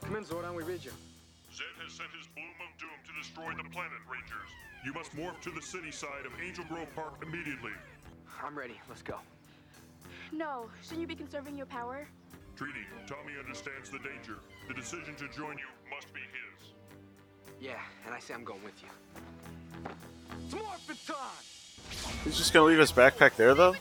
Come 0.01 0.15
in, 0.15 0.24
Zordon, 0.24 0.56
we 0.56 0.63
read 0.63 0.86
you. 0.86 0.92
Zedd 1.51 1.75
has 1.84 1.92
sent 1.92 2.10
his 2.18 2.27
bloom 2.34 2.48
of 2.63 2.72
doom 2.80 2.96
to 3.04 3.12
destroy 3.20 3.51
the 3.62 3.70
planet, 3.72 4.00
Rangers. 4.10 4.50
You 4.86 4.94
must 4.94 5.12
morph 5.18 5.42
to 5.42 5.51
the 5.51 5.62
city 5.62 5.92
side 5.92 6.25
of 6.25 6.32
Angel 6.42 6.63
Grove 6.70 6.88
Park 6.96 7.22
immediately. 7.22 7.72
I'm 8.42 8.58
ready. 8.58 8.80
Let's 8.88 9.01
go. 9.01 9.18
No, 10.32 10.70
shouldn't 10.82 11.01
you 11.01 11.08
be 11.08 11.15
conserving 11.15 11.58
your 11.58 11.65
power? 11.65 12.08
Trini, 12.56 12.86
Tommy 13.06 13.34
understands 13.38 13.89
the 13.89 14.00
danger. 14.00 14.39
The 14.70 14.74
decision 14.74 15.15
to 15.15 15.27
join 15.27 15.58
you 15.58 15.68
must 15.94 16.13
be 16.13 16.22
his. 16.22 16.70
Yeah, 17.60 17.82
and 18.06 18.15
I 18.15 18.20
say 18.20 18.34
I'm 18.34 18.46
going 18.46 18.63
with 18.63 18.82
you. 18.82 19.92
It's 20.46 20.54
morphin' 20.54 20.96
time! 21.06 22.15
He's 22.24 22.38
just 22.38 22.54
gonna 22.54 22.65
leave 22.65 22.80
his 22.80 22.94
backpack 22.94 23.36
there, 23.36 23.54
though. 23.54 23.75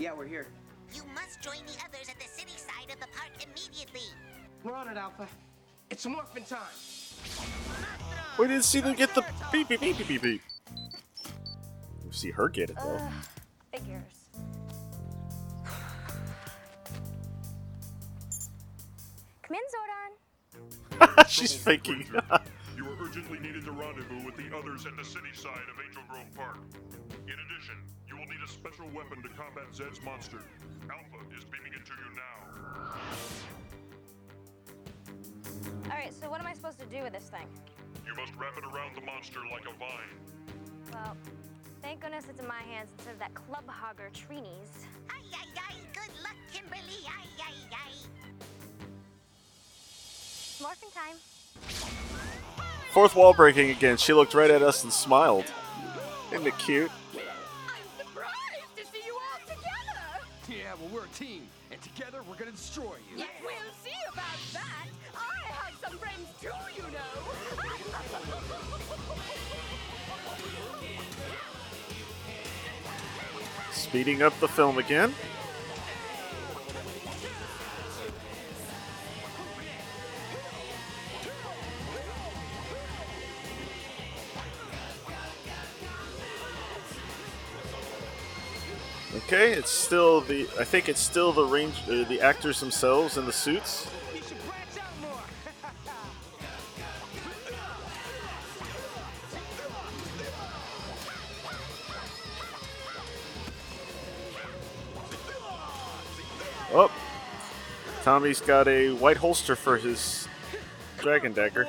Yeah, 0.00 0.14
we're 0.14 0.26
here. 0.26 0.46
You 0.94 1.02
must 1.14 1.42
join 1.42 1.58
the 1.66 1.74
others 1.84 2.08
at 2.08 2.18
the 2.18 2.26
city 2.26 2.56
side 2.56 2.90
of 2.90 2.98
the 3.00 3.06
park 3.14 3.32
immediately. 3.36 4.00
We're 4.64 4.72
on 4.72 4.88
it, 4.88 4.96
Alpha. 4.96 5.28
It's 5.90 6.06
morphin' 6.06 6.44
time! 6.44 6.58
We 8.38 8.46
didn't 8.46 8.64
see 8.64 8.80
them 8.80 8.94
get 8.94 9.14
the 9.14 9.22
beep 9.52 9.68
beep 9.68 9.80
beep 9.80 9.98
beep 9.98 10.08
beep 10.08 10.22
beep. 10.22 10.42
You 12.02 12.12
see 12.12 12.30
her 12.30 12.48
get 12.48 12.70
it 12.70 12.76
though. 12.76 12.96
Ugh. 12.96 13.12
Figures. 13.74 14.02
Come 19.42 19.56
in, 19.56 20.98
Zordon. 21.04 21.24
She's 21.28 21.54
faking. 21.54 22.06
You 22.74 22.86
are 22.86 22.96
urgently 23.04 23.38
needed 23.38 23.66
to 23.66 23.72
rendezvous 23.72 24.24
with 24.24 24.36
the 24.36 24.56
others 24.56 24.86
at 24.86 24.96
the 24.96 25.04
city 25.04 25.34
side 25.34 25.68
of 25.70 25.76
Angel 25.86 26.02
Grove 26.08 26.34
Park. 26.34 26.58
In 27.26 27.34
addition, 27.34 27.76
special 28.50 28.86
weapon 28.94 29.22
to 29.22 29.28
combat 29.30 29.72
Zedd's 29.72 30.02
monster. 30.04 30.42
Alpha 30.90 31.24
is 31.36 31.44
beaming 31.44 31.72
it 31.72 31.86
to 31.86 31.92
you 31.92 32.10
now. 32.18 32.36
All 35.90 35.96
right, 35.96 36.12
so 36.12 36.28
what 36.28 36.40
am 36.40 36.46
I 36.46 36.54
supposed 36.54 36.78
to 36.80 36.86
do 36.86 37.02
with 37.02 37.12
this 37.12 37.30
thing? 37.30 37.46
You 38.06 38.14
must 38.16 38.34
wrap 38.36 38.58
it 38.58 38.64
around 38.64 38.96
the 38.96 39.02
monster 39.02 39.40
like 39.50 39.62
a 39.66 39.78
vine. 39.78 40.18
Well, 40.92 41.16
thank 41.80 42.00
goodness 42.00 42.26
it's 42.28 42.40
in 42.40 42.46
my 42.46 42.62
hands 42.62 42.90
instead 42.96 43.14
of 43.14 43.20
that 43.20 43.34
club 43.34 43.64
hogger 43.68 44.10
Trini's. 44.12 44.86
Ay, 45.08 45.22
ay, 45.32 45.46
ay. 45.56 45.74
Good 45.92 46.12
luck, 46.22 46.36
Kimberly. 46.52 47.06
Ay, 47.06 47.26
ay, 47.38 47.54
ay. 47.72 47.92
Morphin 50.60 50.90
time. 50.90 51.16
Fourth 52.92 53.14
wall 53.14 53.32
breaking 53.32 53.70
again. 53.70 53.96
She 53.96 54.12
looked 54.12 54.34
right 54.34 54.50
at 54.50 54.62
us 54.62 54.82
and 54.82 54.92
smiled. 54.92 55.44
Isn't 56.32 56.46
it 56.46 56.58
cute? 56.58 56.90
Together 62.00 62.22
we're 62.28 62.36
gonna 62.36 62.50
destroy 62.50 62.96
you. 63.10 63.18
Yes, 63.18 63.28
we'll 63.42 63.52
see 63.84 63.90
about 64.10 64.24
that. 64.54 64.86
I 65.14 65.52
have 65.52 65.74
some 65.84 65.98
friends 65.98 66.28
too, 66.40 66.48
you 66.74 66.82
know. 66.90 66.98
Speeding 73.72 74.22
up 74.22 74.38
the 74.40 74.48
film 74.48 74.78
again. 74.78 75.14
It's 89.60 89.70
still 89.70 90.22
the. 90.22 90.48
I 90.58 90.64
think 90.64 90.88
it's 90.88 91.00
still 91.00 91.32
the 91.32 91.44
range, 91.44 91.74
uh, 91.86 92.04
the 92.04 92.22
actors 92.22 92.60
themselves 92.60 93.18
in 93.18 93.26
the 93.26 93.32
suits. 93.32 93.86
Oh, 106.72 106.90
Tommy's 108.02 108.40
got 108.40 108.66
a 108.66 108.92
white 108.92 109.18
holster 109.18 109.56
for 109.56 109.76
his 109.76 110.26
dragon 111.00 111.34
dagger. 111.34 111.68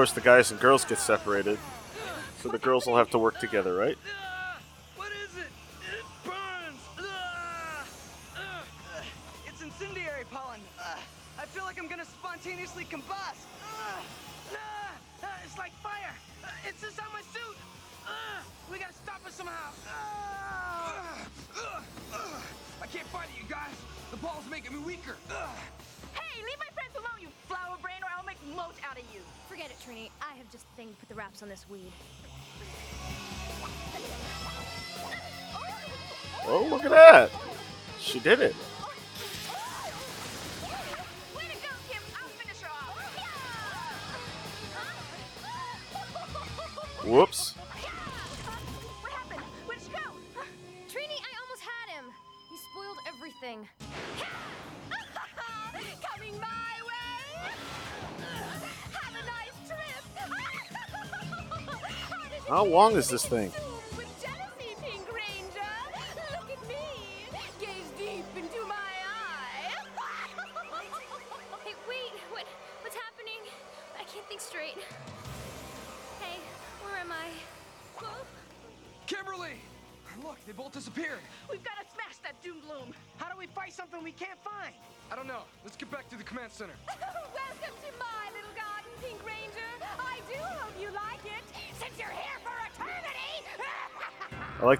Course 0.00 0.12
the 0.12 0.20
guys 0.22 0.50
and 0.50 0.58
girls 0.58 0.82
get 0.86 0.96
separated. 0.98 1.58
So 2.38 2.48
the 2.48 2.56
girls 2.56 2.86
will 2.86 2.96
have 2.96 3.10
to 3.10 3.18
work 3.18 3.38
together, 3.38 3.74
right? 3.74 3.98
Oh, 36.52 36.66
look 36.68 36.84
at 36.84 36.90
that! 36.90 37.30
She 38.00 38.18
did 38.18 38.40
it. 38.40 38.56
Whoops. 47.04 47.54
What 49.00 49.12
happened? 49.12 49.44
Where'd 49.64 49.80
she 49.80 49.90
go? 49.90 49.98
Trini, 50.88 51.18
I 51.18 51.32
almost 51.40 51.62
had 51.62 51.88
him. 51.96 52.06
You 52.50 52.58
spoiled 52.72 52.98
everything. 53.06 53.68
Coming 56.02 56.40
my 56.40 56.74
way. 56.88 57.52
Have 58.92 59.14
a 59.14 59.24
nice 59.24 59.56
trip. 59.68 60.02
How 62.48 62.64
long 62.64 62.96
is 62.96 63.08
this 63.08 63.24
thing? 63.24 63.52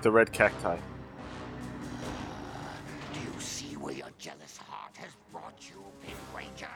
Like 0.01 0.05
the 0.05 0.11
red 0.13 0.33
cacti. 0.33 0.79
Do 3.13 3.21
you 3.21 3.39
see 3.39 3.77
where 3.77 3.93
your 3.93 4.09
jealous 4.19 4.57
heart 4.57 4.97
has 4.97 5.11
brought 5.31 5.61
you, 5.69 5.77
Pink 6.01 6.17
Ranger? 6.35 6.73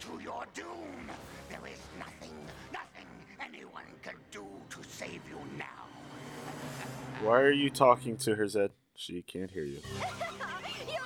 To 0.00 0.22
your 0.22 0.46
doom. 0.54 1.10
There 1.50 1.60
is 1.70 1.78
nothing, 1.98 2.32
nothing 2.72 3.06
anyone 3.38 3.84
can 4.02 4.14
do 4.30 4.46
to 4.70 4.88
save 4.88 5.20
you 5.28 5.38
now. 5.58 5.84
Why 7.22 7.42
are 7.42 7.52
you 7.52 7.68
talking 7.68 8.16
to 8.16 8.34
her, 8.34 8.46
Zedd? 8.46 8.70
She 8.96 9.20
can't 9.20 9.50
hear 9.50 9.64
you. 9.64 9.80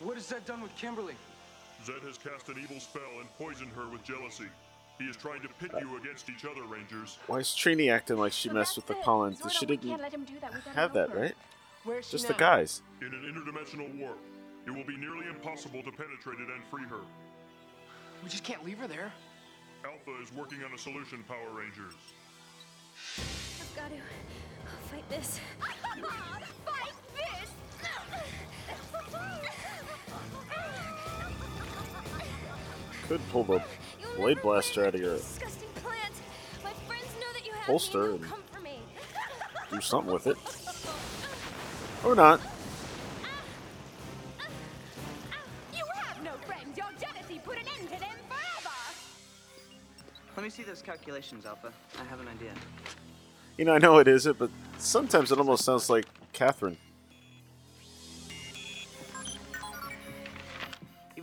what 0.00 0.14
has 0.16 0.30
Zedd 0.30 0.44
done 0.44 0.60
with 0.60 0.74
Kimberly? 0.76 1.14
Zedd 1.84 2.02
has 2.06 2.18
cast 2.18 2.48
an 2.48 2.56
evil 2.62 2.80
spell 2.80 3.20
and 3.20 3.28
poisoned 3.38 3.72
her 3.72 3.88
with 3.88 4.02
jealousy. 4.04 4.46
He 4.98 5.04
is 5.04 5.16
trying 5.16 5.42
to 5.42 5.48
pit 5.60 5.70
you 5.80 5.96
against 5.96 6.28
each 6.28 6.44
other, 6.44 6.62
Rangers. 6.64 7.18
Why 7.28 7.38
is 7.38 7.48
Trini 7.48 7.92
acting 7.92 8.16
like 8.16 8.32
she 8.32 8.48
messed 8.48 8.76
with 8.76 8.86
the 8.86 8.94
pollen? 8.94 9.36
She 9.50 9.64
didn't 9.64 10.00
have 10.74 10.92
that, 10.94 11.14
right? 11.14 11.34
Where's 11.84 12.06
she 12.06 12.12
Just 12.12 12.26
the 12.26 12.34
guys. 12.34 12.82
In 13.00 13.06
an 13.06 13.22
interdimensional 13.22 13.96
warp, 14.00 14.18
it 14.66 14.70
will 14.70 14.84
be 14.84 14.96
nearly 14.96 15.26
impossible 15.28 15.82
to 15.82 15.92
penetrate 15.92 16.40
it 16.40 16.48
and 16.52 16.64
free 16.70 16.84
her. 16.84 17.00
We 18.24 18.28
just 18.28 18.42
can't 18.42 18.64
leave 18.64 18.78
her 18.78 18.88
there. 18.88 19.12
Alpha 19.84 20.20
is 20.20 20.32
working 20.32 20.64
on 20.64 20.72
a 20.74 20.78
solution, 20.78 21.22
Power 21.28 21.50
Rangers. 21.56 21.94
I've 23.60 23.76
got 23.76 23.90
to 23.90 23.96
fight 24.90 25.08
this. 25.08 25.40
Oh 26.00 26.04
fight 26.04 26.40
this. 26.64 26.67
Could 33.08 33.20
pull 33.30 33.44
the 33.44 33.62
blade 34.16 34.42
blaster 34.42 34.86
out 34.86 34.94
of 34.94 35.00
your 35.00 35.16
Disgusting 35.16 35.68
plant. 35.76 36.12
My 36.62 36.72
friends 36.86 37.06
know 37.18 37.32
that 37.32 37.46
you 37.46 37.52
have 37.52 37.64
holster 37.64 37.98
me. 38.02 38.04
and 38.14 38.20
They'll 38.22 38.28
come 38.30 38.42
for 38.52 38.60
me. 38.60 38.78
do 39.70 39.80
something 39.80 40.12
with 40.12 40.26
it. 40.26 40.36
Or 42.04 42.14
not. 42.14 42.40
You 45.74 45.84
have 45.94 46.22
no 46.22 46.32
friends. 46.46 46.76
Your 46.76 46.86
jealousy 47.00 47.40
put 47.42 47.56
an 47.56 47.64
end 47.78 47.88
to 47.88 47.98
them 47.98 48.18
forever. 48.28 48.76
Let 50.36 50.42
me 50.44 50.50
see 50.50 50.62
those 50.62 50.82
calculations, 50.82 51.46
Alpha. 51.46 51.72
I 51.98 52.04
have 52.04 52.20
an 52.20 52.28
idea. 52.28 52.52
You 53.56 53.64
know, 53.64 53.72
I 53.74 53.78
know 53.78 53.98
it 53.98 54.06
isn't, 54.08 54.38
but 54.38 54.50
sometimes 54.76 55.32
it 55.32 55.38
almost 55.38 55.64
sounds 55.64 55.88
like 55.88 56.04
Catherine. 56.34 56.76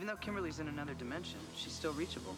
Even 0.05 0.13
though 0.17 0.21
Kimberly's 0.23 0.59
in 0.59 0.67
another 0.67 0.93
dimension, 0.93 1.39
she's 1.55 1.73
still 1.73 1.93
reachable. 1.93 2.35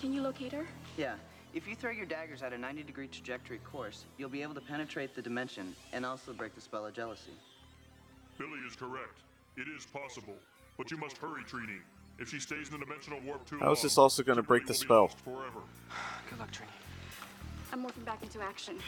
Can 0.00 0.12
you 0.12 0.20
locate 0.20 0.50
her? 0.50 0.66
Yeah. 0.96 1.14
If 1.54 1.68
you 1.68 1.76
throw 1.76 1.92
your 1.92 2.06
daggers 2.06 2.42
at 2.42 2.52
a 2.52 2.58
90 2.58 2.82
degree 2.82 3.06
trajectory 3.06 3.58
course, 3.58 4.04
you'll 4.18 4.28
be 4.28 4.42
able 4.42 4.54
to 4.54 4.60
penetrate 4.60 5.14
the 5.14 5.22
dimension 5.22 5.76
and 5.92 6.04
also 6.04 6.32
break 6.32 6.56
the 6.56 6.60
spell 6.60 6.84
of 6.84 6.92
jealousy. 6.92 7.30
Billy 8.36 8.58
is 8.66 8.74
correct. 8.74 9.20
It 9.56 9.68
is 9.68 9.86
possible. 9.86 10.34
But 10.76 10.90
you 10.90 10.96
must 10.96 11.18
hurry, 11.18 11.44
Trini. 11.44 11.78
If 12.18 12.30
she 12.30 12.40
stays 12.40 12.66
in 12.66 12.80
the 12.80 12.84
dimensional 12.84 13.20
warp 13.24 13.48
too 13.48 13.60
How 13.60 13.70
is 13.70 13.82
this 13.82 13.96
also 13.96 14.24
going 14.24 14.38
to 14.38 14.42
break 14.42 14.66
the 14.66 14.74
spell? 14.74 15.06
forever. 15.06 15.60
Good 16.30 16.40
luck, 16.40 16.50
Trini. 16.50 16.66
I'm 17.72 17.84
morphing 17.84 18.04
back 18.04 18.24
into 18.24 18.42
action. 18.42 18.80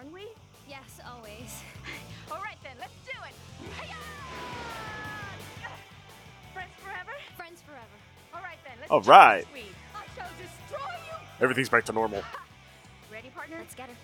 Aren't 0.00 0.14
we? 0.14 0.28
Yes, 0.66 0.98
always. 1.06 1.62
All 2.32 2.38
right 2.38 2.56
then, 2.62 2.72
let's 2.80 2.92
do 3.04 3.12
it. 3.28 3.34
Friends 6.54 6.70
forever? 6.82 7.12
Friends 7.36 7.60
forever. 7.66 7.84
All 8.32 8.40
right 8.40 8.56
then, 8.64 8.74
let's 8.80 8.90
All 8.90 9.02
try 9.02 9.36
right. 9.36 9.44
this 9.44 9.52
weed. 9.52 9.74
I 9.94 10.04
shall 10.16 10.30
destroy 10.38 10.94
you. 11.06 11.16
Everything's 11.40 11.68
back 11.68 11.84
to 11.84 11.92
normal. 11.92 12.22
Ready, 13.12 13.28
partner? 13.28 13.56
Let's 13.58 13.74
get 13.74 13.88
her. 13.90 13.94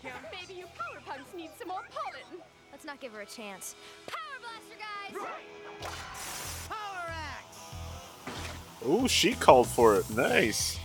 Shooting. 0.00 0.16
Yeah, 0.22 0.30
Kim. 0.30 0.40
Maybe 0.40 0.60
you 0.60 0.66
power 0.76 1.00
punks 1.06 1.34
need 1.36 1.50
some 1.58 1.68
more 1.68 1.84
pollen. 1.90 2.42
Let's 2.72 2.84
not 2.84 3.00
give 3.00 3.12
her 3.12 3.20
a 3.20 3.26
chance. 3.26 3.74
Power 4.06 4.40
blaster, 4.40 4.76
guys! 4.78 6.68
Power 6.68 7.06
Axe! 7.08 7.58
Ooh, 8.86 9.08
she 9.08 9.34
called 9.34 9.68
for 9.68 9.96
it. 9.96 10.08
Nice. 10.10 10.79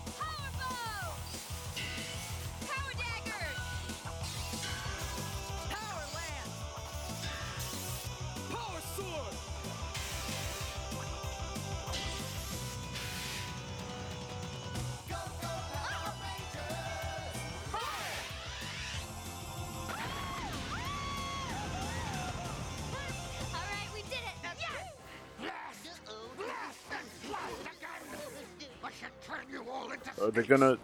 All 30.36 30.42
into 30.42 30.42
Are 30.42 30.44
they 30.44 30.48
gonna. 30.48 30.78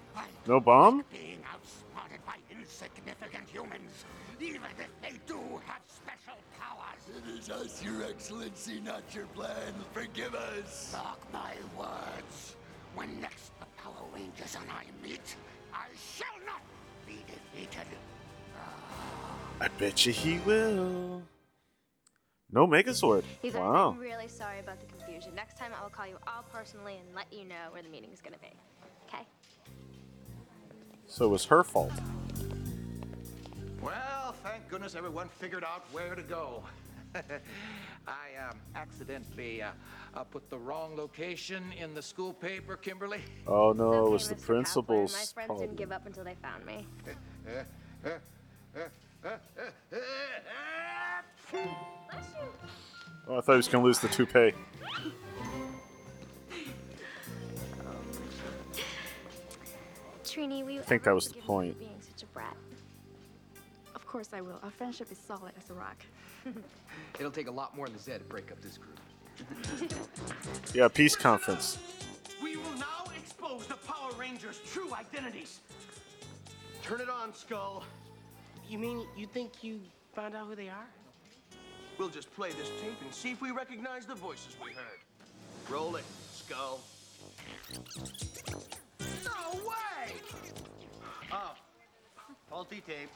No 0.47 0.59
bomb? 0.59 1.03
being 1.11 1.39
outsmarted 1.53 2.25
by 2.25 2.35
insignificant 2.49 3.47
humans, 3.49 4.05
even 4.39 4.61
if 4.79 4.89
they 5.01 5.17
do 5.27 5.39
have 5.65 5.81
special 5.87 6.37
powers. 6.59 7.01
It 7.15 7.39
is 7.39 7.49
us, 7.49 7.83
Your 7.83 8.03
Excellency, 8.03 8.79
not 8.81 9.03
your 9.13 9.25
plan. 9.27 9.73
Forgive 9.93 10.33
us. 10.35 10.93
Mark 10.93 11.19
my 11.33 11.53
words. 11.77 12.55
When 12.95 13.21
next 13.21 13.51
the 13.59 13.65
Power 13.81 13.93
Rangers 14.13 14.57
and 14.59 14.69
I 14.69 14.83
meet, 15.07 15.35
I 15.73 15.85
shall 15.95 16.45
not 16.45 16.61
be 17.07 17.23
defeated. 17.27 17.87
I 19.61 19.67
bet 19.77 20.05
you 20.05 20.11
he 20.11 20.39
will. 20.39 21.21
No 22.51 22.67
Megazord. 22.67 23.23
You 23.43 23.51
guys, 23.51 23.61
Wow. 23.61 23.91
I'm 23.91 23.99
really 23.99 24.27
sorry 24.27 24.59
about 24.59 24.79
the 24.81 24.87
confusion. 24.87 25.33
Next 25.35 25.57
time 25.57 25.71
I 25.79 25.83
will 25.83 25.89
call 25.91 26.07
you 26.07 26.17
all 26.27 26.43
personally 26.51 26.97
and 26.97 27.15
let 27.15 27.31
you 27.31 27.45
know 27.47 27.69
where 27.71 27.81
the 27.83 27.87
meeting 27.89 28.09
is 28.11 28.19
going 28.21 28.33
to 28.33 28.39
be. 28.39 28.49
Okay? 31.11 31.17
So 31.17 31.25
it 31.25 31.29
was 31.29 31.45
her 31.45 31.63
fault. 31.63 31.91
Well, 33.81 34.35
thank 34.43 34.67
goodness 34.69 34.95
everyone 34.95 35.29
figured 35.39 35.63
out 35.63 35.83
where 35.91 36.15
to 36.15 36.21
go. 36.21 36.63
I 37.15 38.49
um, 38.49 38.57
accidentally 38.75 39.61
uh, 39.61 39.71
uh, 40.15 40.23
put 40.23 40.49
the 40.49 40.57
wrong 40.57 40.95
location 40.95 41.63
in 41.77 41.93
the 41.93 42.01
school 42.01 42.33
paper, 42.33 42.77
Kimberly. 42.77 43.19
Oh 43.45 43.73
no, 43.73 43.89
Okay, 43.89 44.07
it 44.07 44.11
was 44.11 44.29
the 44.29 44.35
Mr. 44.35 44.39
Caplan, 44.39 44.45
principal's 44.45 45.13
My 45.13 45.17
friends 45.17 45.47
problem. 45.47 45.59
didn't 45.59 45.77
give 45.77 45.91
up 45.91 46.05
until 46.05 46.23
they 46.23 46.35
found 46.41 46.65
me. 46.65 46.87
Oh, 53.27 53.37
I 53.37 53.41
thought 53.41 53.51
he 53.53 53.57
was 53.57 53.67
gonna 53.67 53.83
lose 53.83 53.99
the 53.99 54.07
toupee. 54.07 54.53
Trini, 60.31 60.65
we 60.65 60.79
I 60.79 60.81
think 60.81 61.03
that 61.03 61.13
was 61.13 61.27
the 61.27 61.41
point. 61.41 61.77
being 61.77 61.91
such 61.99 62.23
a 62.23 62.25
brat. 62.27 62.55
Of 63.93 64.05
course 64.07 64.29
I 64.31 64.39
will. 64.39 64.59
Our 64.63 64.71
friendship 64.71 65.11
is 65.11 65.17
solid 65.17 65.51
as 65.61 65.69
a 65.69 65.73
rock. 65.73 65.97
It'll 67.19 67.31
take 67.31 67.47
a 67.47 67.51
lot 67.51 67.75
more 67.75 67.87
than 67.87 67.97
Zedd 67.97 68.19
to 68.19 68.23
break 68.23 68.51
up 68.51 68.61
this 68.61 68.77
group. 68.77 68.99
Yeah, 70.73 70.87
peace 70.87 71.15
conference. 71.15 71.77
We 72.41 72.55
will 72.55 72.75
now 72.77 73.05
expose 73.17 73.65
the 73.67 73.75
Power 73.75 74.11
Rangers' 74.17 74.61
true 74.71 74.93
identities. 74.93 75.59
Turn 76.81 77.01
it 77.01 77.09
on, 77.09 77.33
Skull. 77.33 77.83
You 78.69 78.77
mean 78.79 79.05
you 79.17 79.25
think 79.25 79.63
you 79.63 79.81
found 80.13 80.35
out 80.35 80.47
who 80.47 80.55
they 80.55 80.69
are? 80.69 80.87
We'll 81.97 82.09
just 82.09 82.33
play 82.35 82.51
this 82.51 82.69
tape 82.81 82.95
and 83.01 83.13
see 83.13 83.31
if 83.31 83.41
we 83.41 83.51
recognize 83.51 84.05
the 84.05 84.15
voices 84.15 84.55
we 84.63 84.71
heard. 84.71 84.99
Roll 85.69 85.95
it, 85.97 86.05
Skull. 86.33 86.79
No 89.25 89.59
way! 89.59 90.13
Oh, 91.31 91.53
faulty 92.49 92.81
tape. 92.85 93.09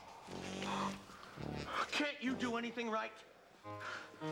Can't 1.92 2.18
you 2.22 2.34
do 2.34 2.58
anything 2.58 2.90
right? 2.90 3.12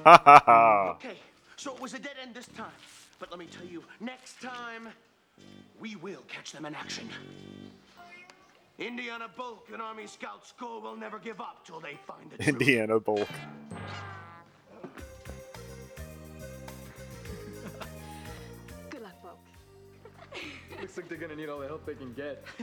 Okay, 0.05 1.17
so 1.57 1.75
it 1.75 1.81
was 1.81 1.93
a 1.93 1.99
dead 1.99 2.15
end 2.21 2.33
this 2.33 2.47
time. 2.47 2.71
But 3.19 3.29
let 3.29 3.39
me 3.39 3.45
tell 3.45 3.65
you, 3.65 3.83
next 3.99 4.41
time, 4.41 4.87
we 5.79 5.95
will 5.97 6.23
catch 6.27 6.51
them 6.51 6.65
in 6.65 6.73
action. 6.73 7.09
Indiana 8.79 9.29
Bulk 9.35 9.67
and 9.71 9.81
Army 9.81 10.07
Scout 10.07 10.45
Skull 10.47 10.81
will 10.81 10.95
never 10.95 11.19
give 11.19 11.39
up 11.39 11.65
till 11.65 11.79
they 11.79 11.97
find 12.07 12.31
the 12.31 12.37
truth. 12.37 12.47
Indiana 12.47 12.99
Bulk. 12.99 13.29
Looks 20.95 21.09
like 21.09 21.19
they're 21.19 21.27
gonna 21.27 21.41
need 21.41 21.49
all 21.49 21.57
the 21.57 21.65
help 21.65 21.87
they 21.87 21.95
can 21.95 22.13
get. 22.13 22.43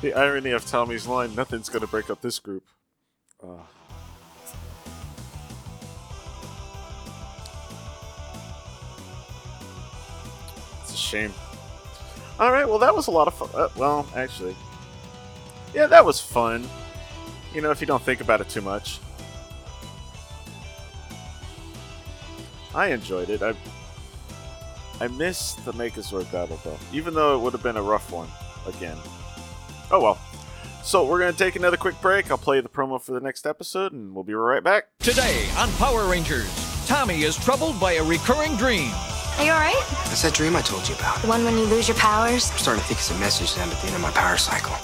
The 0.00 0.14
irony 0.14 0.52
of 0.52 0.64
Tommy's 0.64 1.06
line, 1.06 1.34
nothing's 1.34 1.68
gonna 1.68 1.86
break 1.86 2.08
up 2.08 2.22
this 2.22 2.38
group. 2.38 2.62
Uh, 3.42 3.48
it's 10.80 10.94
a 10.94 10.96
shame. 10.96 11.34
Alright, 12.38 12.66
well, 12.66 12.78
that 12.78 12.94
was 12.94 13.08
a 13.08 13.10
lot 13.10 13.28
of 13.28 13.34
fun. 13.34 13.50
Uh, 13.52 13.68
well, 13.76 14.08
actually. 14.14 14.56
Yeah, 15.74 15.86
that 15.86 16.04
was 16.04 16.20
fun. 16.20 16.66
You 17.52 17.60
know, 17.60 17.70
if 17.70 17.80
you 17.80 17.86
don't 17.86 18.02
think 18.02 18.20
about 18.22 18.40
it 18.40 18.48
too 18.48 18.62
much. 18.62 19.00
I 22.80 22.92
enjoyed 22.92 23.28
it. 23.28 23.42
I 23.42 23.54
I 25.02 25.08
missed 25.08 25.62
the 25.66 25.72
Megazord 25.72 26.32
battle 26.32 26.58
though, 26.64 26.78
even 26.94 27.12
though 27.12 27.36
it 27.36 27.42
would 27.42 27.52
have 27.52 27.62
been 27.62 27.76
a 27.76 27.82
rough 27.82 28.10
one 28.10 28.26
again. 28.66 28.96
Oh 29.90 30.00
well. 30.00 30.18
So 30.82 31.04
we're 31.04 31.18
gonna 31.18 31.34
take 31.34 31.56
another 31.56 31.76
quick 31.76 32.00
break. 32.00 32.30
I'll 32.30 32.38
play 32.38 32.62
the 32.62 32.70
promo 32.70 32.98
for 32.98 33.12
the 33.12 33.20
next 33.20 33.46
episode, 33.46 33.92
and 33.92 34.14
we'll 34.14 34.24
be 34.24 34.32
right 34.32 34.64
back. 34.64 34.84
Today 35.00 35.46
on 35.58 35.70
Power 35.72 36.08
Rangers, 36.08 36.48
Tommy 36.86 37.20
is 37.20 37.36
troubled 37.36 37.78
by 37.78 37.92
a 37.92 38.02
recurring 38.02 38.56
dream. 38.56 38.90
Are 39.36 39.44
you 39.44 39.52
alright? 39.52 39.84
That's 40.06 40.22
that 40.22 40.32
dream 40.32 40.56
I 40.56 40.62
told 40.62 40.88
you 40.88 40.94
about. 40.94 41.20
The 41.20 41.28
one 41.28 41.44
when 41.44 41.58
you 41.58 41.64
lose 41.64 41.86
your 41.86 41.98
powers? 41.98 42.50
I'm 42.50 42.56
starting 42.56 42.80
to 42.80 42.88
think 42.88 43.00
it's 43.00 43.10
a 43.10 43.18
message 43.18 43.52
to 43.52 43.58
them 43.58 43.68
at 43.68 43.78
the 43.82 43.88
end 43.88 43.96
of 43.96 44.00
my 44.00 44.10
power 44.12 44.38
cycle. 44.38 44.74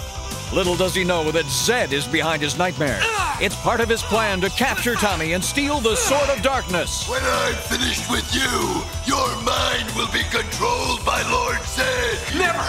Little 0.54 0.76
does 0.76 0.94
he 0.94 1.02
know 1.02 1.32
that 1.32 1.46
Zedd 1.46 1.92
is 1.92 2.06
behind 2.06 2.42
his 2.42 2.58
nightmare. 2.58 2.98
Ah! 3.00 3.25
It's 3.38 3.54
part 3.56 3.82
of 3.82 3.88
his 3.90 4.02
plan 4.02 4.40
to 4.40 4.48
capture 4.48 4.94
Tommy 4.94 5.34
and 5.34 5.44
steal 5.44 5.78
the 5.78 5.94
Sword 5.94 6.30
of 6.30 6.40
Darkness. 6.40 7.06
When 7.06 7.20
I'm 7.22 7.54
finished 7.54 8.10
with 8.10 8.34
you, 8.34 8.82
your 9.04 9.28
mind 9.42 9.90
will 9.94 10.10
be 10.10 10.22
controlled 10.30 11.04
by 11.04 11.20
Lord 11.30 11.56
Zedd. 11.56 12.38
Never! 12.38 12.64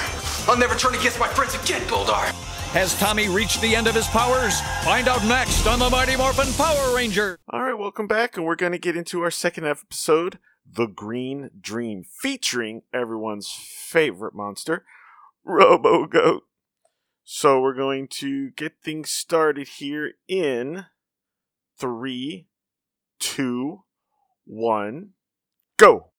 I'll 0.52 0.58
never 0.58 0.76
turn 0.76 0.94
against 0.94 1.22
my 1.22 1.30
friends 1.30 1.56
again, 1.56 1.84
Goldar! 1.84 2.34
Has 2.74 3.00
Tommy 3.00 3.30
reached 3.30 3.62
the 3.62 3.78
end 3.78 3.88
of 3.88 3.96
his 3.96 4.08
powers? 4.08 4.60
Find 4.84 5.08
out 5.08 5.24
next 5.24 5.68
on 5.68 5.80
the 5.80 5.90
Mighty 5.90 6.18
Morphin 6.18 6.52
Power 6.56 6.94
Ranger. 6.94 7.40
All 7.50 7.62
right, 7.62 7.80
welcome 7.80 8.08
back, 8.08 8.36
and 8.36 8.46
we're 8.46 8.58
gonna 8.58 8.78
get 8.78 8.98
into 8.98 9.22
our 9.22 9.32
second 9.32 9.66
episode, 9.66 10.38
The 10.70 10.88
Green 10.88 11.50
Dream, 11.62 12.04
featuring 12.04 12.82
everyone's 12.94 13.50
favorite 13.50 14.36
monster, 14.36 14.84
Robo 15.46 16.08
Goat. 16.08 16.44
So 17.30 17.60
we're 17.60 17.74
going 17.74 18.08
to 18.22 18.52
get 18.52 18.82
things 18.82 19.10
started 19.10 19.68
here 19.68 20.14
in 20.30 20.86
three, 21.78 22.48
two, 23.20 23.84
one, 24.46 25.10
go. 25.76 26.12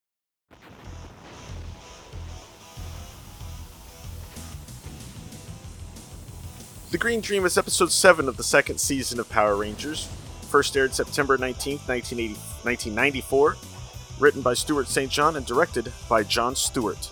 The 6.90 6.98
Green 6.98 7.22
Dream 7.22 7.46
is 7.46 7.56
episode 7.56 7.90
7 7.90 8.28
of 8.28 8.36
the 8.36 8.44
second 8.44 8.78
season 8.78 9.18
of 9.18 9.30
Power 9.30 9.56
Rangers. 9.56 10.10
First 10.50 10.76
aired 10.76 10.92
September 10.92 11.38
19th, 11.38 11.88
1980 11.88 12.34
1994. 12.64 13.56
Written 14.20 14.42
by 14.42 14.52
Stewart 14.52 14.88
St. 14.88 15.10
John 15.10 15.36
and 15.36 15.46
directed 15.46 15.90
by 16.10 16.22
John 16.22 16.54
Stewart. 16.54 17.10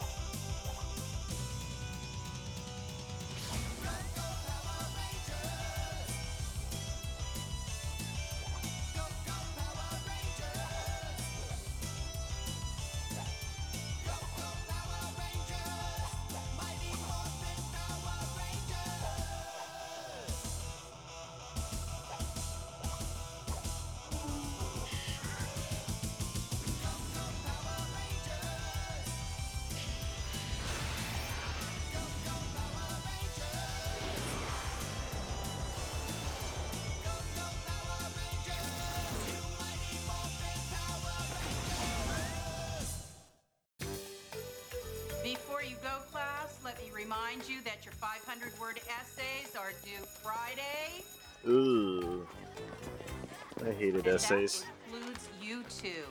Essays. 54.30 54.64
That 54.64 54.96
includes 54.96 55.28
you 55.42 55.62
too. 55.64 56.04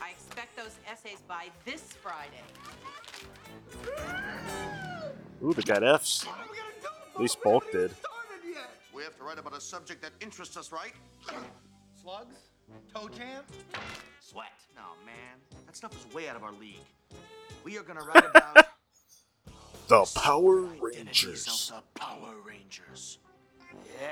I 0.00 0.10
expect 0.10 0.56
those 0.56 0.76
essays 0.90 1.18
by 1.26 1.46
this 1.64 1.82
Friday. 2.02 2.42
Ooh, 5.42 5.52
they 5.52 5.62
got 5.62 5.82
F's. 5.82 6.26
At 7.14 7.20
least 7.20 7.42
Bulk 7.42 7.70
did. 7.72 7.90
We 8.94 9.02
have 9.02 9.16
to 9.16 9.24
write 9.24 9.38
about 9.38 9.56
a 9.56 9.60
subject 9.60 10.02
that 10.02 10.12
interests 10.20 10.56
us, 10.56 10.70
right? 10.72 10.92
Slugs? 12.02 12.36
Toe 12.94 13.08
jam? 13.08 13.42
Sweat. 14.20 14.46
No, 14.74 14.82
man. 15.04 15.62
That 15.66 15.76
stuff 15.76 15.92
is 15.96 16.14
way 16.14 16.28
out 16.28 16.36
of 16.36 16.42
our 16.44 16.52
league. 16.52 16.76
We 17.64 17.78
are 17.78 17.82
gonna 17.82 18.04
write 18.04 18.24
about 18.24 18.66
The 19.88 20.20
Power 20.20 20.60
Rangers. 20.80 21.70
the 21.74 21.82
Power 21.98 22.34
Rangers. 22.46 23.18
Yeah. 24.00 24.08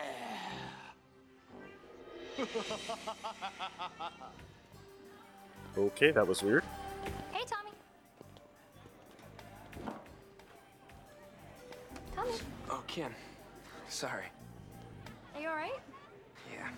Okay, 5.78 6.10
that 6.10 6.26
was 6.26 6.42
weird. 6.42 6.64
Hey, 7.30 7.44
Tommy. 7.46 7.70
Tommy, 12.14 12.32
Oh, 12.68 12.82
Kim. 12.88 13.14
Sorry. 13.88 14.24
are 15.34 15.40
you 15.40 15.48
alright? 15.48 15.78
Yeah. 16.52 16.68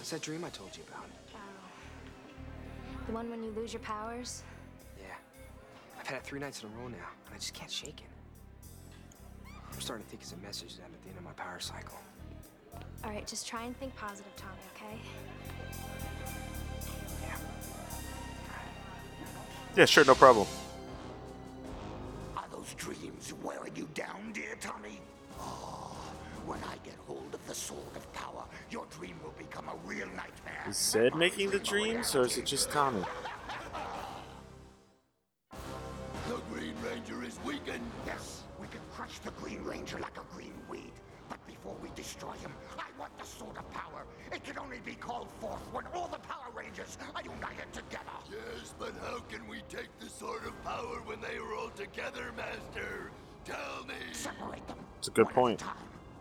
It's 0.00 0.10
that 0.10 0.22
dream 0.22 0.44
I 0.44 0.48
told 0.50 0.76
you 0.76 0.82
about. 0.88 1.04
Oh. 1.34 1.38
The 3.06 3.12
one 3.12 3.30
when 3.30 3.42
you 3.44 3.50
lose 3.50 3.72
your 3.72 3.80
powers? 3.82 4.42
Yeah. 4.98 5.14
I've 6.00 6.06
had 6.08 6.16
it 6.18 6.24
three 6.24 6.40
nights 6.40 6.62
in 6.62 6.68
a 6.68 6.72
row 6.80 6.88
now, 6.88 6.96
and 7.26 7.34
I 7.34 7.38
just 7.38 7.54
can't 7.54 7.70
shake 7.70 8.00
it. 8.00 9.48
I'm 9.72 9.80
starting 9.80 10.04
to 10.04 10.10
think 10.10 10.22
it's 10.22 10.32
a 10.32 10.36
message 10.38 10.76
that 10.76 10.82
I'm 10.86 10.92
at 10.94 11.02
the 11.02 11.08
end 11.10 11.18
of 11.18 11.24
my 11.24 11.32
power 11.32 11.60
cycle. 11.60 11.98
Alright, 13.04 13.26
just 13.26 13.46
try 13.46 13.64
and 13.64 13.76
think 13.78 13.94
positive, 13.96 14.34
Tommy, 14.36 14.52
okay? 14.76 14.98
Yeah, 19.76 19.86
sure, 19.86 20.04
no 20.04 20.14
problem. 20.14 20.46
Are 22.36 22.44
those 22.52 22.74
dreams 22.74 23.32
wearing 23.42 23.74
you 23.74 23.88
down, 23.94 24.32
dear 24.32 24.54
Tommy? 24.60 25.00
Oh, 25.40 25.96
when 26.46 26.60
I 26.64 26.76
get 26.84 26.94
hold 27.06 27.34
of 27.34 27.44
the 27.48 27.54
sword 27.54 27.96
of 27.96 28.12
power, 28.12 28.44
your 28.70 28.86
dream 28.90 29.18
will 29.24 29.34
become 29.38 29.68
a 29.68 29.88
real 29.88 30.06
nightmare. 30.08 30.64
Is 30.68 30.76
Zedd 30.76 31.16
making 31.16 31.50
the 31.50 31.58
dreams, 31.58 32.14
or 32.14 32.22
is 32.22 32.36
it 32.38 32.46
just 32.46 32.70
Tommy? 32.70 33.02
The 36.28 36.36
Green 36.52 36.74
Ranger 36.84 37.24
is 37.24 37.38
weakened. 37.44 37.82
Yes, 38.06 38.42
we 38.60 38.66
can 38.68 38.80
crush 38.94 39.18
the 39.20 39.30
Green 39.32 39.64
Ranger 39.64 39.98
like 39.98 40.16
a 40.18 40.34
green 40.34 40.54
weed. 40.68 40.91
But 41.62 41.70
before 41.70 41.76
we 41.82 41.90
destroy 41.94 42.32
him, 42.32 42.52
I 42.78 42.86
want 42.98 43.16
the 43.18 43.24
sword 43.24 43.56
of 43.56 43.70
power. 43.70 44.04
It 44.32 44.44
can 44.44 44.58
only 44.58 44.78
be 44.84 44.94
called 44.94 45.28
forth 45.40 45.60
when 45.72 45.84
all 45.94 46.08
the 46.08 46.18
Power 46.18 46.50
Rangers 46.54 46.98
are 47.14 47.22
united 47.22 47.72
together. 47.72 48.16
Yes, 48.30 48.74
but 48.78 48.92
how 49.02 49.20
can 49.28 49.46
we 49.48 49.62
take 49.68 49.88
the 50.00 50.08
Sword 50.08 50.44
of 50.46 50.64
Power 50.64 51.00
when 51.04 51.20
they 51.20 51.36
are 51.36 51.54
all 51.54 51.70
together, 51.70 52.32
Master? 52.36 53.10
Tell 53.44 53.84
me. 53.86 53.94
Separate 54.12 54.66
them. 54.68 54.78
It's 54.98 55.08
a 55.08 55.12
good 55.12 55.28
point. 55.28 55.62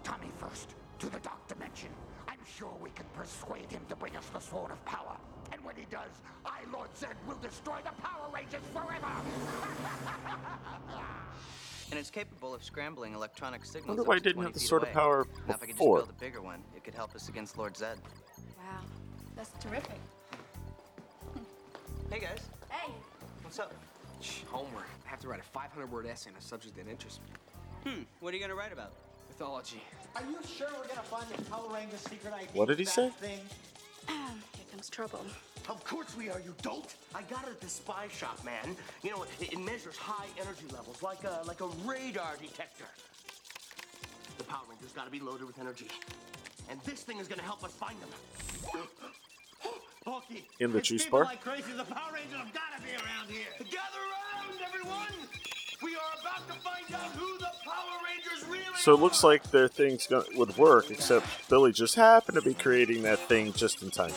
Tommy 0.04 0.32
first, 0.38 0.76
to 1.00 1.10
the 1.10 1.20
Dark 1.20 1.48
Dimension. 1.48 1.90
I'm 2.28 2.40
sure 2.58 2.74
we 2.82 2.90
can 2.92 3.06
persuade 3.14 3.72
him 3.72 3.82
to 3.90 3.96
bring 3.96 4.16
us 4.16 4.26
the 4.34 4.40
Sword 4.40 4.72
of 4.72 4.84
Power. 4.86 5.18
And 5.52 5.64
when 5.64 5.76
he 5.76 5.86
does, 5.90 6.12
I, 6.46 6.62
Lord 6.72 6.90
Zedd, 7.00 7.16
will 7.28 7.38
destroy 7.42 7.78
the 7.84 8.02
Power 8.02 8.30
Rangers 8.34 8.62
forever! 8.74 9.08
And 11.92 12.00
it's 12.00 12.10
capable 12.10 12.54
of 12.54 12.64
scrambling 12.64 13.14
electronic 13.14 13.66
signals. 13.66 13.88
Wonder 13.90 14.04
up 14.04 14.08
why 14.08 14.16
I 14.16 14.20
didn't 14.20 14.42
have 14.44 14.54
the 14.54 14.60
sort 14.62 14.82
Sword 14.82 14.84
of 14.84 14.88
away. 14.90 14.94
Power 14.94 15.28
Now, 15.46 15.56
if 15.56 15.58
I 15.58 15.66
could 15.66 15.68
just 15.76 15.80
build 15.80 16.10
a 16.10 16.14
bigger 16.14 16.42
one, 16.42 16.64
it 16.74 16.86
could 16.86 16.94
help 16.94 17.14
us 17.16 17.28
against 17.28 17.58
Lord 17.58 17.74
Zedd. 17.74 17.98
Wow, 18.58 18.80
that's 19.36 19.52
terrific. 19.60 20.00
Hey 22.10 22.20
guys, 22.20 22.40
Hey, 22.70 22.92
what's 23.42 23.60
up? 23.60 23.74
Shh, 24.22 24.42
homework. 24.50 24.86
I 25.06 25.10
have 25.10 25.20
to 25.20 25.28
write 25.28 25.42
a 25.42 25.44
500 25.44 25.92
word 25.92 26.06
essay 26.06 26.30
on 26.30 26.38
a 26.38 26.42
subject 26.42 26.78
that 26.78 26.88
interests 26.88 27.20
me. 27.26 27.92
Hmm, 27.92 28.02
what 28.22 28.34
are 28.34 28.38
you 28.38 28.42
gonna 28.42 28.56
write 28.56 28.72
about? 28.72 28.94
Mythology. 29.28 29.84
Are 30.16 30.22
you 30.22 30.38
sure 30.48 30.68
we're 30.78 30.88
gonna 30.88 31.02
find 31.04 31.26
the 31.30 31.42
Power 31.50 31.74
Ranger 31.74 31.98
secret 31.98 32.34
ID? 32.34 32.48
What 32.54 32.70
did 32.70 32.80
he 32.80 32.86
say? 32.86 33.10
Thing? 33.20 33.40
here 34.56 34.66
comes 34.72 34.90
trouble. 34.90 35.26
Of 35.70 35.84
course 35.84 36.16
we 36.18 36.30
are, 36.30 36.40
you 36.40 36.54
dolt. 36.62 36.96
I 37.14 37.22
got 37.24 37.44
it 37.44 37.52
at 37.52 37.62
the 37.62 37.70
spy 37.70 38.08
shop, 38.10 38.44
man. 38.44 38.76
You 39.04 39.12
know, 39.12 39.24
it, 39.24 39.54
it 39.54 39.60
measures 39.60 39.96
high 39.96 40.28
energy 40.40 40.66
levels, 40.74 41.02
like 41.04 41.24
a 41.24 41.42
like 41.46 41.62
a 41.62 41.68
radar 41.86 42.36
detector. 42.42 42.86
The 44.38 44.44
Power 44.46 44.64
Rangers 44.70 44.92
gotta 44.92 45.12
be 45.12 45.20
loaded 45.20 45.46
with 45.46 45.60
energy. 45.60 45.88
And 46.70 46.80
this 46.82 47.04
thing 47.04 47.20
is 47.20 47.28
gonna 47.28 47.44
help 47.44 47.64
us 47.64 47.72
find 47.72 47.96
them. 48.02 48.88
Bulky. 50.06 50.48
In 50.60 50.72
the 50.72 50.82
juice 50.82 51.04
people 51.04 51.20
bar? 51.20 51.26
like 51.26 51.42
crazy. 51.42 51.74
The 51.74 51.84
Power 51.84 52.14
Rangers 52.14 52.40
have 52.40 52.54
gotta 52.54 52.82
be 52.82 52.92
around 52.92 53.30
here. 53.30 53.54
Gather 53.60 54.02
around, 54.02 54.60
everyone! 54.66 55.61
We 55.84 55.96
are 55.96 56.00
about 56.22 56.48
to 56.48 56.54
find 56.62 56.94
out 56.94 57.12
who 57.18 57.38
the 57.40 57.50
Power 57.64 57.98
Rangers 58.06 58.48
really 58.48 58.64
So 58.80 58.94
it 58.94 59.00
looks 59.00 59.24
like 59.24 59.44
their 59.52 59.68
things 59.68 60.08
go- 60.08 60.24
would 60.36 60.56
work, 60.58 60.92
except 60.92 61.26
Billy 61.50 61.72
just 61.72 61.96
happened 61.96 62.36
to 62.36 62.42
be 62.42 62.54
creating 62.54 63.02
that 63.04 63.20
thing 63.28 63.54
just 63.54 63.82
in 63.82 63.90
time. 63.92 64.12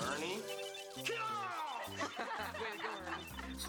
Ernie? 0.00 0.38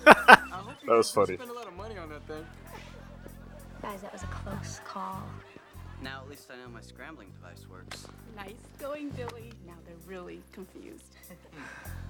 That 0.85 0.95
was 0.97 1.11
funny. 1.11 1.35
Spend 1.35 1.51
a 1.51 1.53
lot 1.53 1.67
of 1.67 1.73
money 1.75 1.97
on 1.99 2.09
that 2.09 2.25
thing. 2.27 2.43
Guys, 3.83 4.01
that 4.01 4.11
was 4.11 4.23
a 4.23 4.27
close 4.27 4.81
call. 4.85 5.21
Now 6.01 6.21
at 6.23 6.29
least 6.29 6.49
I 6.51 6.55
know 6.55 6.67
my 6.67 6.81
scrambling 6.81 7.29
device 7.39 7.67
works. 7.69 8.07
Nice 8.35 8.55
going, 8.79 9.09
Billy. 9.11 9.51
Now 9.67 9.75
they're 9.85 9.95
really 10.07 10.41
confused. 10.51 11.15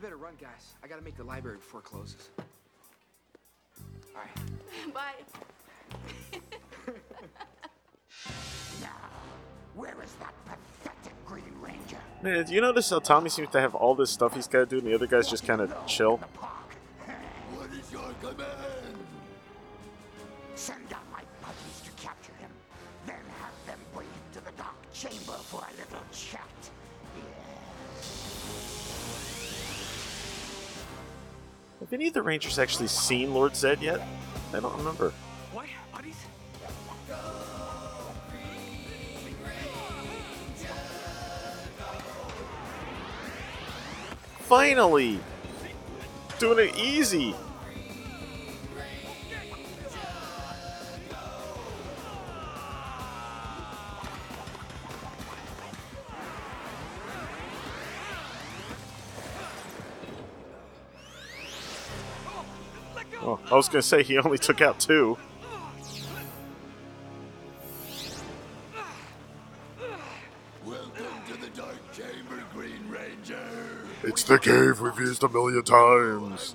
I 0.00 0.02
better 0.02 0.16
run, 0.16 0.32
guys. 0.40 0.72
I 0.82 0.88
gotta 0.88 1.02
make 1.02 1.18
the 1.18 1.24
library 1.24 1.58
before 1.58 1.80
it 1.80 1.84
closes. 1.84 2.30
All 2.38 4.22
right. 4.22 4.94
Bye. 4.94 5.12
Where 9.74 9.94
is 10.02 10.14
that 10.14 10.32
pathetic 10.46 11.12
Green 11.26 11.52
Ranger? 11.60 11.98
Man, 12.22 12.46
do 12.46 12.54
you 12.54 12.62
notice 12.62 12.88
how 12.88 13.00
Tommy 13.00 13.28
seems 13.28 13.50
to 13.50 13.60
have 13.60 13.74
all 13.74 13.94
this 13.94 14.08
stuff 14.10 14.34
he's 14.34 14.48
got 14.48 14.60
to 14.60 14.66
do, 14.66 14.78
and 14.78 14.86
the 14.86 14.94
other 14.94 15.06
guys 15.06 15.28
just 15.28 15.46
kind 15.46 15.60
of 15.60 15.86
chill? 15.86 16.18
Rangers 32.30 32.60
actually 32.60 32.86
seen 32.86 33.34
Lord 33.34 33.54
Zedd 33.54 33.82
yet? 33.82 34.00
I 34.54 34.60
don't 34.60 34.76
remember. 34.76 35.12
What? 35.50 35.66
Finally! 44.42 45.18
Doing 46.38 46.68
it 46.68 46.78
easy! 46.78 47.34
Was 63.60 63.68
gonna 63.68 63.82
say 63.82 64.02
he 64.02 64.16
only 64.16 64.38
took 64.38 64.62
out 64.62 64.80
two. 64.80 65.18
Welcome 70.64 71.04
to 71.28 71.36
the 71.38 71.48
Dark 71.48 71.76
Chamber, 71.92 72.42
Green 72.54 72.88
Ranger. 72.88 73.36
It's 74.02 74.22
the 74.22 74.38
cave 74.38 74.80
we've 74.80 74.98
used 74.98 75.22
a 75.22 75.28
million 75.28 75.62
times. 75.62 76.54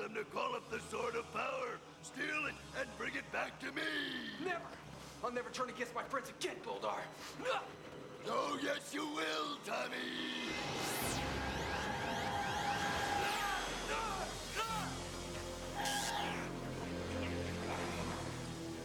them 0.00 0.14
to 0.14 0.24
call 0.34 0.54
up 0.54 0.68
the 0.70 0.80
Sword 0.90 1.14
of 1.14 1.30
Power, 1.34 1.78
steal 2.02 2.46
it, 2.46 2.54
and 2.78 2.88
bring 2.96 3.14
it 3.14 3.30
back 3.32 3.58
to 3.60 3.66
me! 3.66 3.82
Never! 4.42 4.60
I'll 5.22 5.30
never 5.30 5.50
turn 5.50 5.68
against 5.68 5.94
my 5.94 6.02
friends 6.04 6.32
again, 6.40 6.56
Oh, 8.26 8.58
yes, 8.62 8.94
you 8.94 9.06
will, 9.06 9.58
Tommy! 9.66 9.96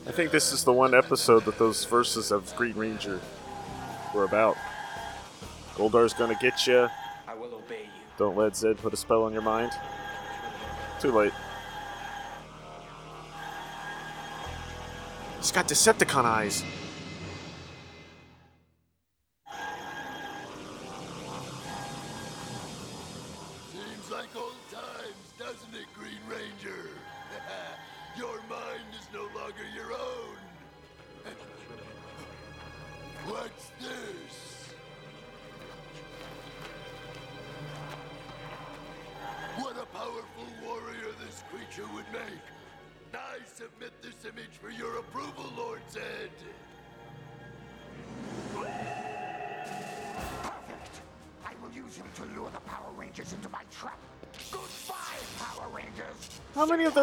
I 0.08 0.12
think 0.12 0.32
this 0.32 0.52
is 0.52 0.66
the 0.66 0.74
one 0.74 0.94
episode 0.94 1.46
that 1.46 1.58
those 1.58 1.86
verses 1.86 2.32
of 2.32 2.54
Green 2.58 2.76
Ranger 2.76 3.22
were 4.14 4.26
about. 4.26 4.58
Goldar's 5.76 6.14
gonna 6.14 6.38
get 6.42 6.68
you. 6.68 6.90
I 7.28 7.34
will 7.34 7.56
obey 7.56 7.84
you. 7.84 8.02
Don't 8.18 8.36
let 8.36 8.54
Zedd 8.54 8.78
put 8.78 8.94
a 8.94 8.98
spell 8.98 9.24
on 9.24 9.34
your 9.34 9.42
mind. 9.42 9.72
Too 11.06 11.12
late. 11.12 11.34
He's 15.38 15.52
got 15.52 15.68
Decepticon 15.68 16.26
eyes. 16.26 16.64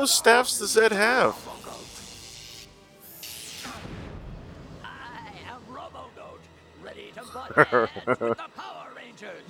Those 0.03 0.11
staffs 0.11 0.59
does 0.59 0.75
Zedd 0.75 0.91
have? 0.91 1.37
I 4.83 5.31
am 5.49 5.61
RoboGoat, 5.73 6.43
ready 6.83 7.13
to 7.15 7.23
butt 7.33 7.69
heads 7.69 7.93
with 7.95 8.37
the 8.37 8.49
Power 8.57 8.89
Rangers. 8.97 9.47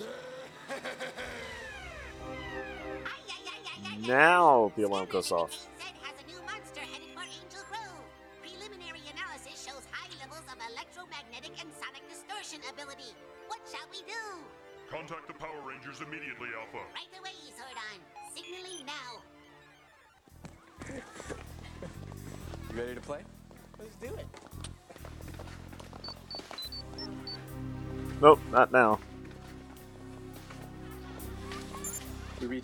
Now 4.07 4.71
the 4.77 4.83
alarm 4.83 5.07
goes 5.11 5.33
off. 5.33 5.69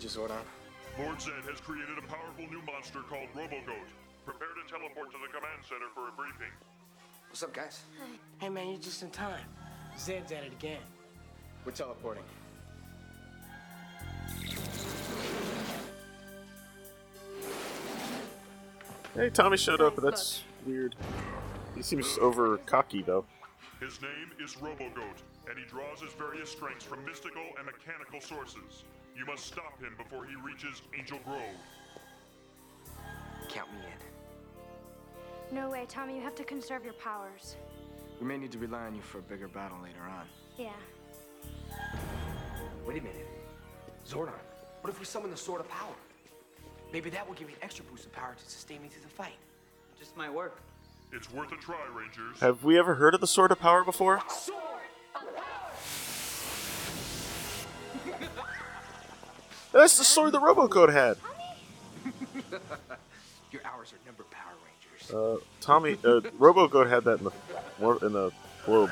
You, 0.01 0.07
Zordon. 0.07 0.39
Lord 0.97 1.17
Zedd 1.17 1.49
has 1.49 1.59
created 1.59 1.97
a 1.97 2.01
powerful 2.07 2.45
new 2.49 2.61
monster 2.61 2.99
called 2.99 3.27
RoboGoat. 3.35 3.89
Prepare 4.25 4.47
to 4.47 4.71
teleport 4.71 5.11
to 5.11 5.17
the 5.17 5.27
command 5.27 5.61
center 5.67 5.87
for 5.93 6.07
a 6.07 6.11
briefing. 6.13 6.53
What's 7.27 7.43
up, 7.43 7.53
guys? 7.53 7.81
Hey 8.39 8.47
man, 8.47 8.69
you're 8.69 8.79
just 8.79 9.03
in 9.03 9.09
time. 9.09 9.43
Zedd's 9.97 10.31
at 10.31 10.45
it 10.45 10.53
again. 10.53 10.79
We're 11.65 11.73
teleporting. 11.73 12.23
Hey, 19.15 19.29
Tommy 19.29 19.57
showed 19.57 19.81
up, 19.81 19.95
but 19.95 20.05
that's 20.05 20.43
weird. 20.65 20.95
He 21.75 21.81
seems 21.81 22.17
over 22.21 22.57
cocky 22.59 23.01
though. 23.01 23.25
His 23.81 24.01
name 24.01 24.31
is 24.41 24.55
RoboGoat, 24.55 25.49
and 25.49 25.59
he 25.59 25.65
draws 25.65 25.99
his 26.01 26.13
various 26.13 26.49
strengths 26.49 26.85
from 26.85 27.03
mystical 27.03 27.43
and 27.57 27.65
mechanical 27.65 28.21
sources. 28.21 28.85
You 29.19 29.25
must 29.25 29.45
stop 29.45 29.77
him 29.81 29.93
before 29.97 30.23
he 30.23 30.33
reaches 30.35 30.81
Angel 30.97 31.19
Grove. 31.25 31.41
Count 33.49 33.69
me 33.73 33.79
in. 35.51 35.55
No 35.55 35.69
way, 35.69 35.85
Tommy. 35.89 36.15
You 36.15 36.21
have 36.21 36.35
to 36.35 36.45
conserve 36.45 36.85
your 36.85 36.93
powers. 36.93 37.57
We 38.21 38.25
may 38.25 38.37
need 38.37 38.53
to 38.53 38.57
rely 38.57 38.85
on 38.85 38.95
you 38.95 39.01
for 39.01 39.17
a 39.19 39.21
bigger 39.21 39.49
battle 39.49 39.77
later 39.83 40.03
on. 40.09 40.25
Yeah. 40.57 40.71
Wait 42.87 42.99
a 42.99 43.01
minute. 43.01 43.27
Zordon, 44.07 44.31
what 44.81 44.89
if 44.89 44.97
we 45.01 45.05
summon 45.05 45.31
the 45.31 45.37
Sword 45.37 45.59
of 45.59 45.67
Power? 45.67 45.95
Maybe 46.93 47.09
that 47.09 47.27
will 47.27 47.35
give 47.35 47.47
me 47.47 47.53
an 47.55 47.59
extra 47.61 47.83
boost 47.91 48.05
of 48.05 48.13
power 48.13 48.35
to 48.41 48.49
sustain 48.49 48.81
me 48.81 48.87
through 48.87 49.03
the 49.03 49.09
fight. 49.09 49.37
It 49.95 49.99
Just 49.99 50.15
might 50.15 50.33
work. 50.33 50.61
It's 51.11 51.29
worth 51.33 51.51
a 51.51 51.57
try, 51.57 51.75
Rangers. 51.93 52.39
Have 52.39 52.63
we 52.63 52.79
ever 52.79 52.95
heard 52.95 53.15
of 53.15 53.19
the 53.19 53.27
Sword 53.27 53.51
of 53.51 53.59
Power 53.59 53.83
before? 53.83 54.21
That's 59.71 59.97
the 59.97 60.03
sword 60.03 60.31
that 60.33 60.41
RoboCode 60.41 60.91
had. 60.91 61.17
Your 63.51 63.61
hours 63.65 63.93
are 63.93 63.99
numbered, 64.05 64.29
Power 64.31 64.53
Rangers. 64.65 65.11
Uh, 65.13 65.37
Tommy, 65.61 65.93
uh, 66.03 66.21
RoboCode 66.39 66.89
had 66.89 67.03
that 67.05 67.19
in 67.19 67.25
the 67.25 68.05
in 68.05 68.13
the 68.13 68.31
globe. 68.65 68.91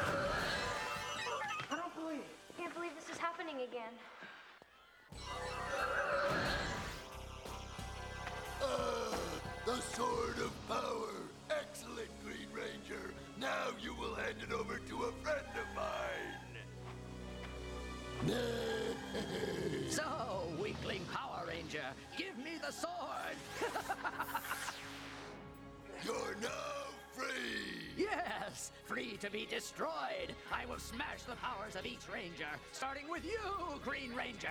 Each 31.97 32.13
ranger, 32.13 32.45
starting 32.71 33.09
with 33.09 33.25
you, 33.25 33.39
Green 33.83 34.13
Ranger. 34.13 34.49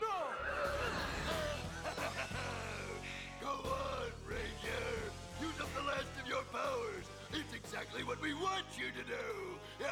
No! 0.00 0.06
Go 3.40 3.48
on, 3.48 4.10
Ranger. 4.28 4.84
Use 5.40 5.60
up 5.60 5.68
the 5.74 5.82
last 5.82 6.04
of 6.22 6.28
your 6.28 6.42
powers. 6.52 7.04
It's 7.32 7.54
exactly 7.54 8.02
what 8.04 8.20
we 8.20 8.34
want 8.34 8.64
you 8.78 8.86
to 8.86 9.04
do. 9.08 9.84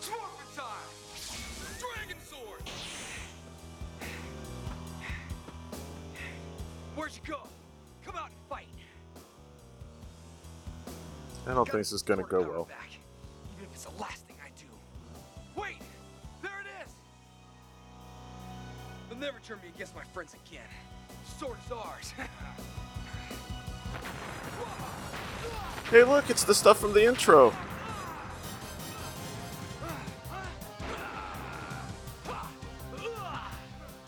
Swarper 0.00 0.56
time! 0.56 0.90
Dragon 1.78 2.18
Sword! 2.24 2.62
Where'd 6.96 7.12
you 7.12 7.32
go? 7.32 7.40
Come 8.04 8.16
out 8.16 8.30
and 8.30 8.36
fight. 8.48 8.66
I 11.46 11.54
don't 11.54 11.64
think 11.64 11.78
this 11.78 11.92
is 11.92 12.02
gonna 12.02 12.24
go 12.24 12.40
well. 12.42 12.64
Back, 12.64 12.97
They'll 19.18 19.32
never 19.32 19.40
turn 19.44 19.58
me 19.62 19.68
against 19.74 19.96
my 19.96 20.04
friends 20.04 20.34
again. 20.46 20.62
Sword 21.38 21.58
is 21.66 21.72
ours. 21.72 22.14
Hey, 25.90 26.04
look, 26.04 26.28
it's 26.28 26.44
the 26.44 26.54
stuff 26.54 26.78
from 26.78 26.92
the 26.92 27.02
intro. 27.06 27.50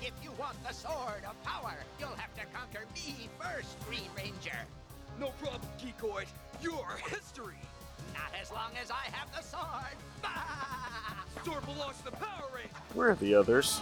If 0.02 0.12
you 0.22 0.30
want 0.38 0.62
the 0.62 0.74
Sword 0.74 1.24
of 1.26 1.42
Power, 1.42 1.72
you'll 1.98 2.10
have 2.10 2.34
to 2.34 2.42
conquer 2.52 2.84
me 2.94 3.30
first, 3.40 3.76
Green 3.88 4.10
Ranger. 4.14 4.58
no 5.18 5.30
problem, 5.42 5.62
Geekoid. 5.78 6.26
You're 6.60 6.98
history. 7.08 7.56
Not 8.12 8.38
as 8.38 8.50
long 8.50 8.72
as 8.78 8.90
I 8.90 9.10
have 9.16 9.34
the 9.34 9.42
sword. 9.42 9.96
Sword 11.46 11.64
belongs 11.64 11.96
to 11.98 12.04
the 12.04 12.10
Power 12.12 12.44
Rangers. 12.54 12.76
Where 12.92 13.10
are 13.12 13.14
the 13.14 13.34
others? 13.34 13.80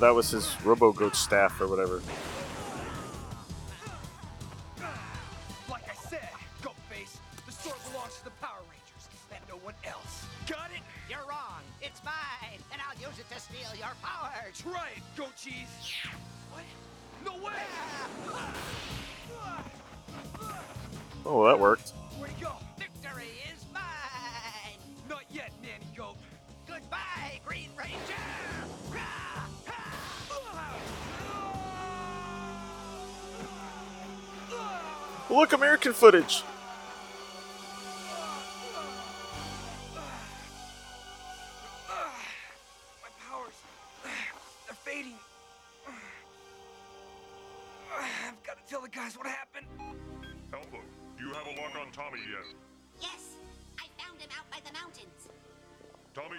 That 0.00 0.14
was 0.14 0.30
his 0.30 0.46
RoboGoat 0.64 1.14
staff 1.14 1.60
or 1.60 1.68
whatever. 1.68 2.02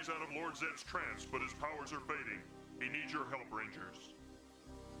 Of 0.02 0.34
Lord 0.34 0.56
Zedd's 0.56 0.82
trance, 0.82 1.26
but 1.30 1.40
his 1.40 1.54
powers 1.54 1.92
are 1.92 2.00
fading. 2.00 2.42
He 2.80 2.88
needs 2.88 3.12
your 3.12 3.24
help, 3.30 3.50
Rangers. 3.50 4.12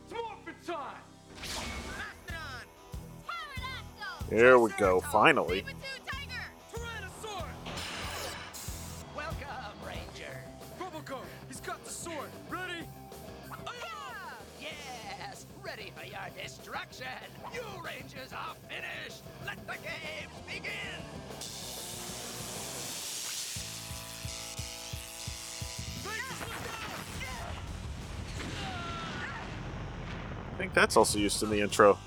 It's 0.04 0.12
morphin' 0.12 0.54
time! 0.64 1.11
There 4.32 4.58
we 4.58 4.70
go, 4.78 4.98
finally. 4.98 5.62
Welcome, 9.14 9.76
Ranger. 9.86 10.40
Robocop, 10.80 11.20
he's 11.48 11.60
got 11.60 11.84
the 11.84 11.90
sword. 11.90 12.30
Ready? 12.48 12.86
Yes, 14.58 15.44
ready 15.62 15.92
for 15.94 16.06
your 16.06 16.18
destruction. 16.42 17.06
You 17.52 17.60
Rangers 17.84 18.32
are 18.32 18.56
finished. 18.70 19.22
Let 19.44 19.58
the 19.66 19.74
games 19.74 20.32
begin. 20.46 20.70
I 30.50 30.56
think 30.56 30.72
that's 30.72 30.96
also 30.96 31.18
used 31.18 31.42
in 31.42 31.50
the 31.50 31.60
intro. 31.60 31.98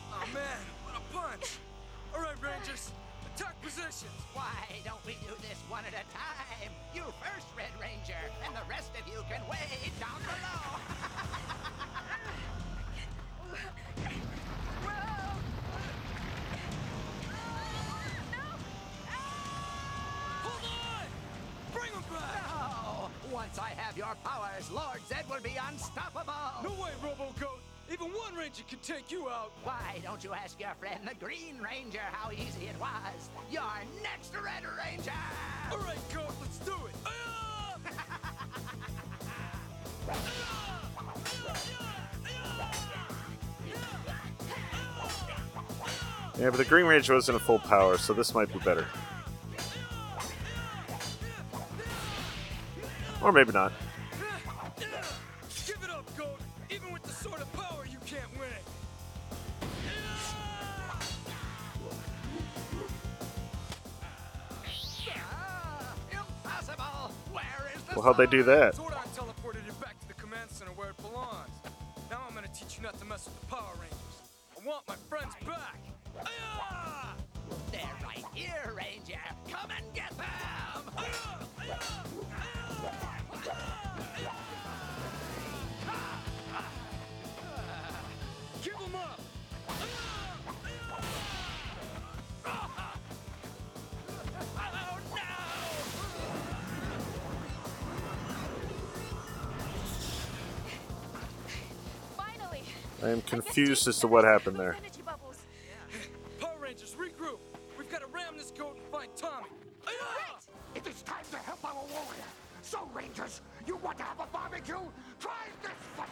One 28.25 28.35
Ranger 28.35 28.63
can 28.67 28.79
take 28.79 29.11
you 29.11 29.29
out! 29.29 29.51
Why 29.63 29.99
don't 30.03 30.23
you 30.23 30.33
ask 30.33 30.59
your 30.59 30.73
friend 30.79 30.99
the 31.07 31.13
Green 31.23 31.59
Ranger 31.61 31.99
how 32.11 32.31
easy 32.31 32.67
it 32.67 32.79
was? 32.79 33.29
Your 33.51 33.61
next 34.01 34.33
Red 34.33 34.63
Ranger! 34.77 35.11
All 35.71 35.77
right, 35.79 35.97
Goat, 36.13 36.33
let's 36.41 36.57
do 36.59 36.71
it! 36.71 36.95
Ah! 37.05 37.77
Yeah, 46.39 46.49
but 46.49 46.57
the 46.57 46.65
Green 46.65 46.85
Ranger 46.85 47.13
wasn't 47.13 47.37
a 47.37 47.39
full 47.39 47.59
power, 47.59 47.97
so 47.97 48.13
this 48.13 48.33
might 48.33 48.51
be 48.51 48.59
better. 48.59 48.85
Or 53.21 53.31
maybe 53.31 53.51
not. 53.51 53.71
How'd 68.05 68.17
they 68.17 68.27
do 68.27 68.43
that? 68.43 68.75
Confused 103.55 103.87
as 103.87 103.99
to 103.99 104.07
what 104.07 104.25
happened 104.25 104.57
there. 104.57 104.75
Power 106.41 106.59
Rangers, 106.59 106.93
regroup! 106.99 107.39
We've 107.77 107.89
got 107.89 108.01
to 108.01 108.07
ram 108.07 108.37
this 108.37 108.51
goat 108.51 108.75
and 108.75 108.85
find 108.91 109.09
Tommy! 109.15 109.47
It 110.75 110.85
is 110.85 111.01
time 111.03 111.23
to 111.31 111.37
help 111.37 111.63
our 111.63 111.73
warrior. 111.73 112.27
So, 112.61 112.89
Rangers, 112.93 113.39
you 113.65 113.77
want 113.77 113.97
to 113.99 114.03
have 114.03 114.19
a 114.19 114.25
barbecue? 114.33 114.75
Try 115.21 115.31
this 115.61 115.71
for 115.95 116.05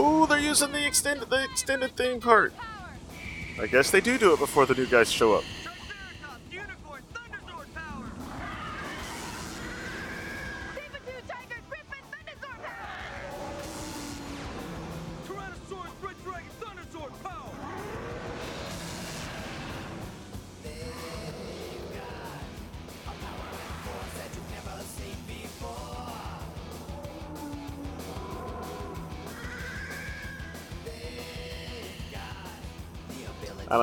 Oh, 0.00 0.26
they're 0.26 0.38
using 0.38 0.70
the 0.70 0.86
extended 0.86 1.28
the 1.28 1.42
extended 1.42 1.96
theme 1.96 2.20
part. 2.20 2.52
I 3.60 3.66
guess 3.66 3.90
they 3.90 4.00
do 4.00 4.16
do 4.16 4.32
it 4.32 4.38
before 4.38 4.64
the 4.64 4.74
new 4.74 4.86
guys 4.86 5.10
show 5.10 5.34
up. 5.34 5.42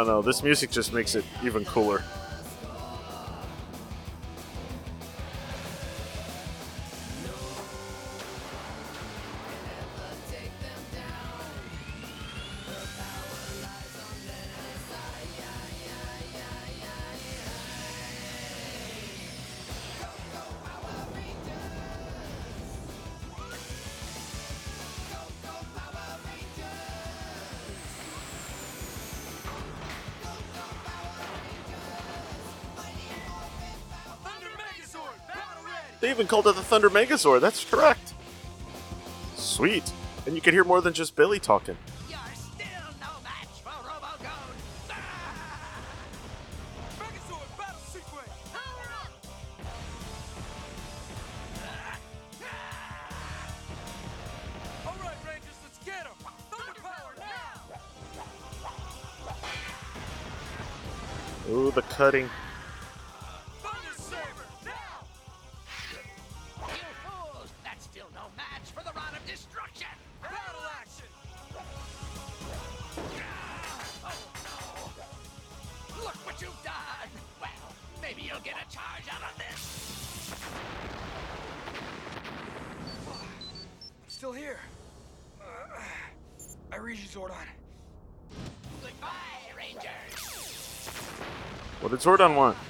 Know. 0.06 0.22
This 0.22 0.44
music 0.44 0.70
just 0.70 0.94
makes 0.94 1.16
it 1.16 1.26
even 1.44 1.66
cooler. 1.66 2.04
They 36.06 36.12
even 36.12 36.28
called 36.28 36.46
it 36.46 36.56
the 36.56 36.62
Thunder 36.62 36.92
Megazord. 36.92 37.42
That's 37.42 37.66
correct. 37.66 38.14
Sweet. 39.38 39.92
And 40.28 40.36
you 40.36 40.42
can 40.42 40.54
hear 40.54 40.64
more 40.64 40.80
than 40.80 40.94
just 40.94 41.16
Billy 41.16 41.40
talking. 41.40 41.76
You're 42.08 42.20
still 42.36 42.94
no 43.02 43.08
match 43.24 43.48
for 43.64 43.72
Robo-Goat. 43.72 44.56
Ah! 44.92 45.82
Megazord 47.00 47.58
battle 47.58 47.82
sequence! 47.92 48.30
Power 48.54 48.86
up! 49.02 49.10
Ah! 51.64 51.98
All 54.86 55.00
right, 55.04 55.18
Rangers, 55.28 55.58
let's 55.64 55.80
get 55.84 56.06
'em! 56.06 56.14
Thunder 56.52 56.80
power 56.84 57.16
now! 61.50 61.52
Ooh, 61.52 61.72
the 61.72 61.82
cutting. 61.82 62.30
What 92.06 92.18
did 92.18 92.28
Zordon 92.28 92.65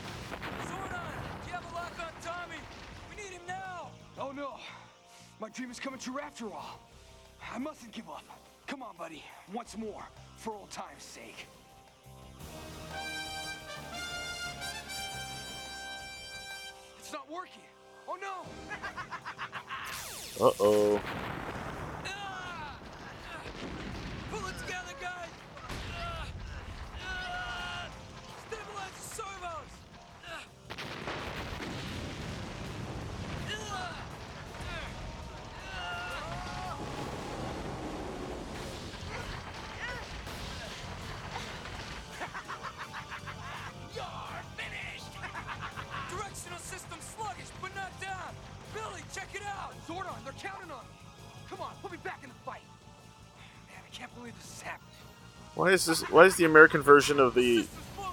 Why 55.66 55.72
is 55.72 55.86
this? 55.88 56.04
Why 56.12 56.26
is 56.26 56.36
the 56.36 56.46
American 56.46 56.84
version 56.84 57.20
of 57.20 57.34
the 57.34 57.66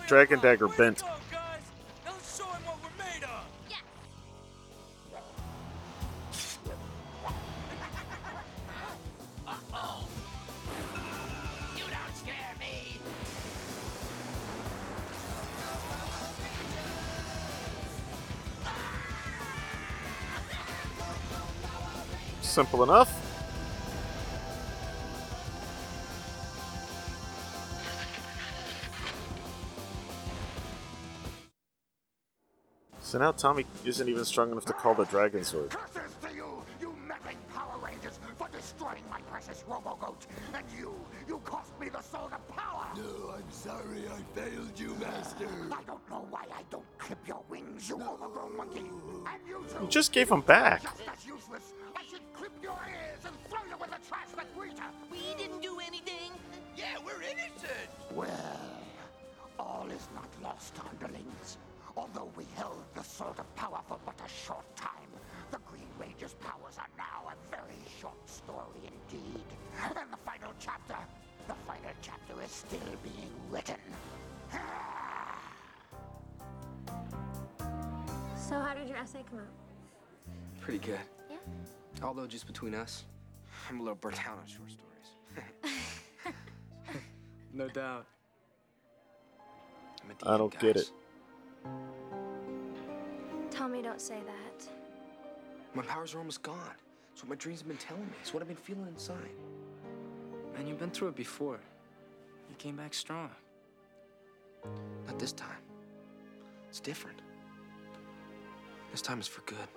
Dragon 0.06 0.40
Dagger 0.40 0.68
bent? 0.68 1.02
Simple 22.40 22.82
let's 22.86 23.21
So 33.12 33.18
now 33.18 33.30
Tommy 33.30 33.66
isn't 33.84 34.08
even 34.08 34.24
strong 34.24 34.52
enough 34.52 34.64
to 34.64 34.72
call 34.72 34.94
the 34.94 35.04
Dragon 35.04 35.44
Sword. 35.44 35.68
Curses 35.68 36.16
to 36.22 36.34
you, 36.34 36.46
you 36.80 36.96
meddling 37.06 37.36
Power 37.52 37.78
Rangers, 37.84 38.18
for 38.38 38.48
destroying 38.48 39.02
my 39.10 39.20
precious 39.30 39.62
Robo-Goat. 39.68 40.26
And 40.54 40.64
you, 40.78 40.94
you 41.28 41.38
cost 41.44 41.78
me 41.78 41.90
the 41.90 42.00
Sword 42.00 42.32
of 42.32 42.48
Power. 42.56 42.86
No, 42.96 43.34
I'm 43.36 43.50
sorry 43.50 44.08
I 44.08 44.40
failed 44.40 44.80
you, 44.80 44.96
Master. 44.98 45.46
I 45.70 45.82
don't 45.86 46.08
know 46.08 46.26
why 46.30 46.44
I 46.56 46.62
don't 46.70 46.86
clip 46.96 47.18
your 47.28 47.42
wings, 47.50 47.86
you 47.86 47.96
overgrown 47.96 48.56
monkey. 48.56 48.80
And 48.80 49.40
you 49.46 49.62
too. 49.68 49.84
You 49.84 49.90
just 49.90 50.12
gave 50.12 50.30
him 50.30 50.40
back. 50.40 50.82
Just 50.82 51.02
as 51.06 51.26
useless. 51.26 51.74
I 51.94 52.04
should 52.10 52.22
clip 52.32 52.52
your 52.62 52.78
ears 52.88 53.26
and 53.26 53.34
throw 53.50 53.60
you 53.68 53.74
in 53.84 53.90
the 53.90 54.08
trash 54.08 54.28
like 54.38 54.46
Rita. 54.56 54.84
We 55.10 55.18
didn't 55.36 55.60
do 55.60 55.78
anything. 55.86 56.32
Yeah, 56.78 56.96
we're 57.04 57.20
innocent! 57.20 57.90
Well, 58.14 58.80
all 59.58 59.86
is 59.90 60.08
not 60.14 60.30
lost, 60.42 60.72
underlings. 60.90 61.41
Although 62.14 62.30
we 62.36 62.44
held 62.56 62.84
the 62.94 63.02
Sword 63.02 63.38
of 63.38 63.54
Power 63.56 63.80
for 63.88 63.98
but 64.04 64.14
a 64.24 64.28
short 64.28 64.64
time, 64.76 64.90
the 65.50 65.58
Green 65.66 65.88
Ranger's 65.98 66.34
powers 66.34 66.76
are 66.78 66.88
now 66.98 67.30
a 67.30 67.50
very 67.50 67.80
short 68.00 68.28
story 68.28 68.80
indeed. 68.84 69.44
And 69.82 70.12
the 70.12 70.18
final 70.18 70.52
chapter, 70.58 70.96
the 71.48 71.54
final 71.66 71.90
chapter 72.02 72.34
is 72.44 72.50
still 72.50 72.80
being 73.02 73.30
written. 73.50 73.76
So, 78.36 78.58
how 78.60 78.74
did 78.74 78.86
your 78.86 78.98
essay 78.98 79.24
come 79.30 79.38
out? 79.38 80.34
Pretty 80.60 80.80
good. 80.80 80.98
Yeah? 81.30 81.36
Although, 82.02 82.26
just 82.26 82.46
between 82.46 82.74
us, 82.74 83.04
I'm 83.70 83.80
a 83.80 83.82
little 83.82 83.94
burnt 83.94 84.18
out 84.28 84.36
on 84.36 84.46
short 84.46 84.68
stories. 84.70 86.34
no 87.54 87.68
doubt. 87.68 88.04
I'm 90.04 90.10
a 90.10 90.34
I 90.34 90.36
don't 90.36 90.52
get 90.58 90.74
guys. 90.74 90.82
it. 90.82 90.90
Tell 93.62 93.70
me, 93.70 93.80
don't 93.80 94.00
say 94.00 94.18
that. 94.26 94.66
My 95.72 95.84
powers 95.84 96.14
are 96.14 96.18
almost 96.18 96.42
gone. 96.42 96.74
It's 97.12 97.22
what 97.22 97.28
my 97.28 97.36
dreams 97.36 97.60
have 97.60 97.68
been 97.68 97.76
telling 97.76 98.02
me. 98.02 98.14
It's 98.20 98.34
what 98.34 98.42
I've 98.42 98.48
been 98.48 98.56
feeling 98.56 98.88
inside. 98.88 99.30
Man, 100.52 100.66
you've 100.66 100.80
been 100.80 100.90
through 100.90 101.10
it 101.10 101.14
before. 101.14 101.60
You 102.50 102.56
came 102.58 102.74
back 102.74 102.92
strong. 102.92 103.30
Not 105.06 105.16
this 105.16 105.30
time. 105.30 105.62
It's 106.70 106.80
different. 106.80 107.22
This 108.90 109.00
time 109.00 109.20
is 109.20 109.28
for 109.28 109.42
good. 109.42 109.68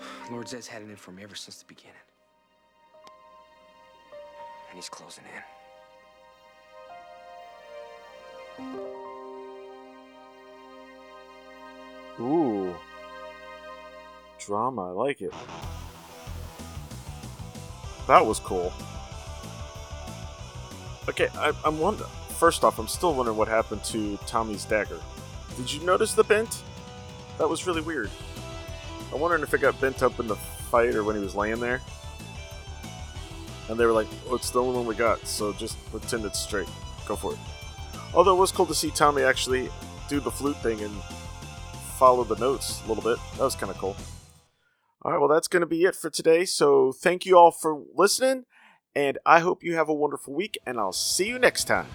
Lord 0.32 0.48
Zedd's 0.48 0.66
had 0.66 0.82
it 0.82 0.90
in 0.90 0.96
for 0.96 1.12
me 1.12 1.22
ever 1.22 1.36
since 1.36 1.58
the 1.58 1.66
beginning. 1.66 1.94
And 4.68 4.74
he's 4.74 4.88
closing 4.88 5.22
in. 8.58 8.91
Ooh. 12.20 12.74
Drama, 14.38 14.88
I 14.88 14.92
like 14.92 15.20
it. 15.20 15.32
That 18.08 18.24
was 18.24 18.40
cool. 18.40 18.72
Okay, 21.08 21.28
I, 21.34 21.52
I'm 21.64 21.78
wondering. 21.78 22.10
First 22.38 22.64
off, 22.64 22.78
I'm 22.78 22.88
still 22.88 23.14
wondering 23.14 23.38
what 23.38 23.48
happened 23.48 23.84
to 23.84 24.16
Tommy's 24.26 24.64
dagger. 24.64 24.98
Did 25.56 25.72
you 25.72 25.84
notice 25.84 26.14
the 26.14 26.24
bent? 26.24 26.62
That 27.38 27.48
was 27.48 27.66
really 27.66 27.80
weird. 27.80 28.10
I'm 29.12 29.20
wondering 29.20 29.42
if 29.42 29.54
it 29.54 29.60
got 29.60 29.80
bent 29.80 30.02
up 30.02 30.18
in 30.18 30.26
the 30.26 30.36
fight 30.36 30.94
or 30.94 31.04
when 31.04 31.16
he 31.16 31.22
was 31.22 31.34
laying 31.34 31.60
there. 31.60 31.80
And 33.68 33.78
they 33.78 33.86
were 33.86 33.92
like, 33.92 34.08
"Oh, 34.28 34.34
it's 34.34 34.50
the 34.50 34.60
only 34.60 34.76
one 34.76 34.86
we 34.86 34.94
got, 34.94 35.26
so 35.26 35.52
just 35.52 35.78
pretend 35.90 36.24
it's 36.24 36.40
straight. 36.40 36.68
Go 37.06 37.14
for 37.14 37.32
it." 37.32 37.38
Although 38.14 38.36
it 38.36 38.40
was 38.40 38.52
cool 38.52 38.66
to 38.66 38.74
see 38.74 38.90
Tommy 38.90 39.22
actually 39.22 39.70
do 40.08 40.20
the 40.20 40.30
flute 40.30 40.56
thing 40.62 40.80
and 40.80 40.92
follow 42.02 42.24
the 42.24 42.34
notes 42.34 42.82
a 42.84 42.88
little 42.88 43.04
bit. 43.04 43.16
That 43.34 43.44
was 43.44 43.54
kind 43.54 43.70
of 43.70 43.78
cool. 43.78 43.94
All 45.02 45.12
right, 45.12 45.20
well, 45.20 45.28
that's 45.28 45.46
going 45.46 45.60
to 45.60 45.68
be 45.68 45.84
it 45.84 45.94
for 45.94 46.10
today. 46.10 46.44
So 46.44 46.90
thank 46.90 47.24
you 47.24 47.38
all 47.38 47.52
for 47.52 47.80
listening, 47.94 48.44
and 48.92 49.18
I 49.24 49.38
hope 49.38 49.62
you 49.62 49.76
have 49.76 49.88
a 49.88 49.94
wonderful 49.94 50.34
week, 50.34 50.58
and 50.66 50.80
I'll 50.80 50.92
see 50.92 51.28
you 51.28 51.38
next 51.38 51.68
time. 51.68 51.86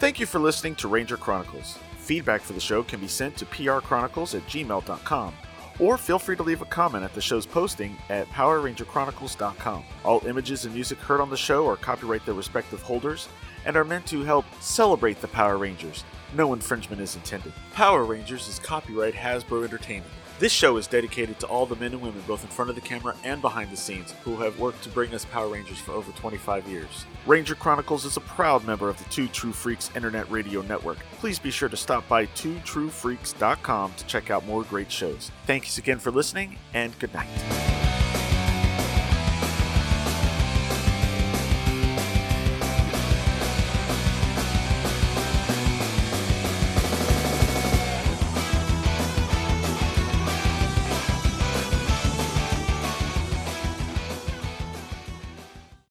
Thank 0.00 0.20
you 0.20 0.26
for 0.26 0.38
listening 0.38 0.74
to 0.74 0.88
Ranger 0.88 1.16
Chronicles. 1.16 1.78
Feedback 1.96 2.42
for 2.42 2.52
the 2.52 2.60
show 2.60 2.82
can 2.82 3.00
be 3.00 3.08
sent 3.08 3.38
to 3.38 3.46
prchronicles 3.46 4.34
at 4.34 4.46
gmail.com, 4.48 5.34
or 5.78 5.96
feel 5.96 6.18
free 6.18 6.36
to 6.36 6.42
leave 6.42 6.60
a 6.60 6.66
comment 6.66 7.02
at 7.02 7.14
the 7.14 7.22
show's 7.22 7.46
posting 7.46 7.96
at 8.10 8.28
powerrangerchronicles.com. 8.28 9.84
All 10.04 10.26
images 10.26 10.66
and 10.66 10.74
music 10.74 10.98
heard 10.98 11.22
on 11.22 11.30
the 11.30 11.38
show 11.38 11.66
are 11.66 11.76
copyright 11.76 12.26
their 12.26 12.34
respective 12.34 12.82
holders 12.82 13.30
and 13.64 13.76
are 13.76 13.84
meant 13.84 14.04
to 14.08 14.24
help 14.24 14.44
celebrate 14.60 15.22
the 15.22 15.28
Power 15.28 15.56
Rangers. 15.56 16.04
No 16.34 16.52
infringement 16.52 17.00
is 17.00 17.14
intended. 17.14 17.52
Power 17.72 18.04
Rangers 18.04 18.48
is 18.48 18.58
copyright 18.58 19.14
Hasbro 19.14 19.62
Entertainment. 19.62 20.10
This 20.40 20.50
show 20.50 20.78
is 20.78 20.88
dedicated 20.88 21.38
to 21.38 21.46
all 21.46 21.64
the 21.64 21.76
men 21.76 21.92
and 21.92 22.02
women, 22.02 22.20
both 22.26 22.42
in 22.42 22.50
front 22.50 22.68
of 22.68 22.74
the 22.74 22.80
camera 22.80 23.14
and 23.22 23.40
behind 23.40 23.70
the 23.70 23.76
scenes, 23.76 24.12
who 24.24 24.34
have 24.38 24.58
worked 24.58 24.82
to 24.82 24.88
bring 24.88 25.14
us 25.14 25.24
Power 25.24 25.46
Rangers 25.46 25.78
for 25.78 25.92
over 25.92 26.10
25 26.10 26.66
years. 26.66 27.06
Ranger 27.24 27.54
Chronicles 27.54 28.04
is 28.04 28.16
a 28.16 28.20
proud 28.20 28.64
member 28.66 28.88
of 28.88 28.98
the 28.98 29.08
Two 29.10 29.28
True 29.28 29.52
Freaks 29.52 29.92
Internet 29.94 30.28
Radio 30.28 30.62
Network. 30.62 30.98
Please 31.20 31.38
be 31.38 31.52
sure 31.52 31.68
to 31.68 31.76
stop 31.76 32.06
by 32.08 32.26
twotruefreaks.com 32.26 33.94
to 33.94 34.06
check 34.06 34.30
out 34.30 34.44
more 34.44 34.64
great 34.64 34.90
shows. 34.90 35.30
Thanks 35.46 35.78
again 35.78 36.00
for 36.00 36.10
listening, 36.10 36.58
and 36.72 36.98
good 36.98 37.14
night. 37.14 37.93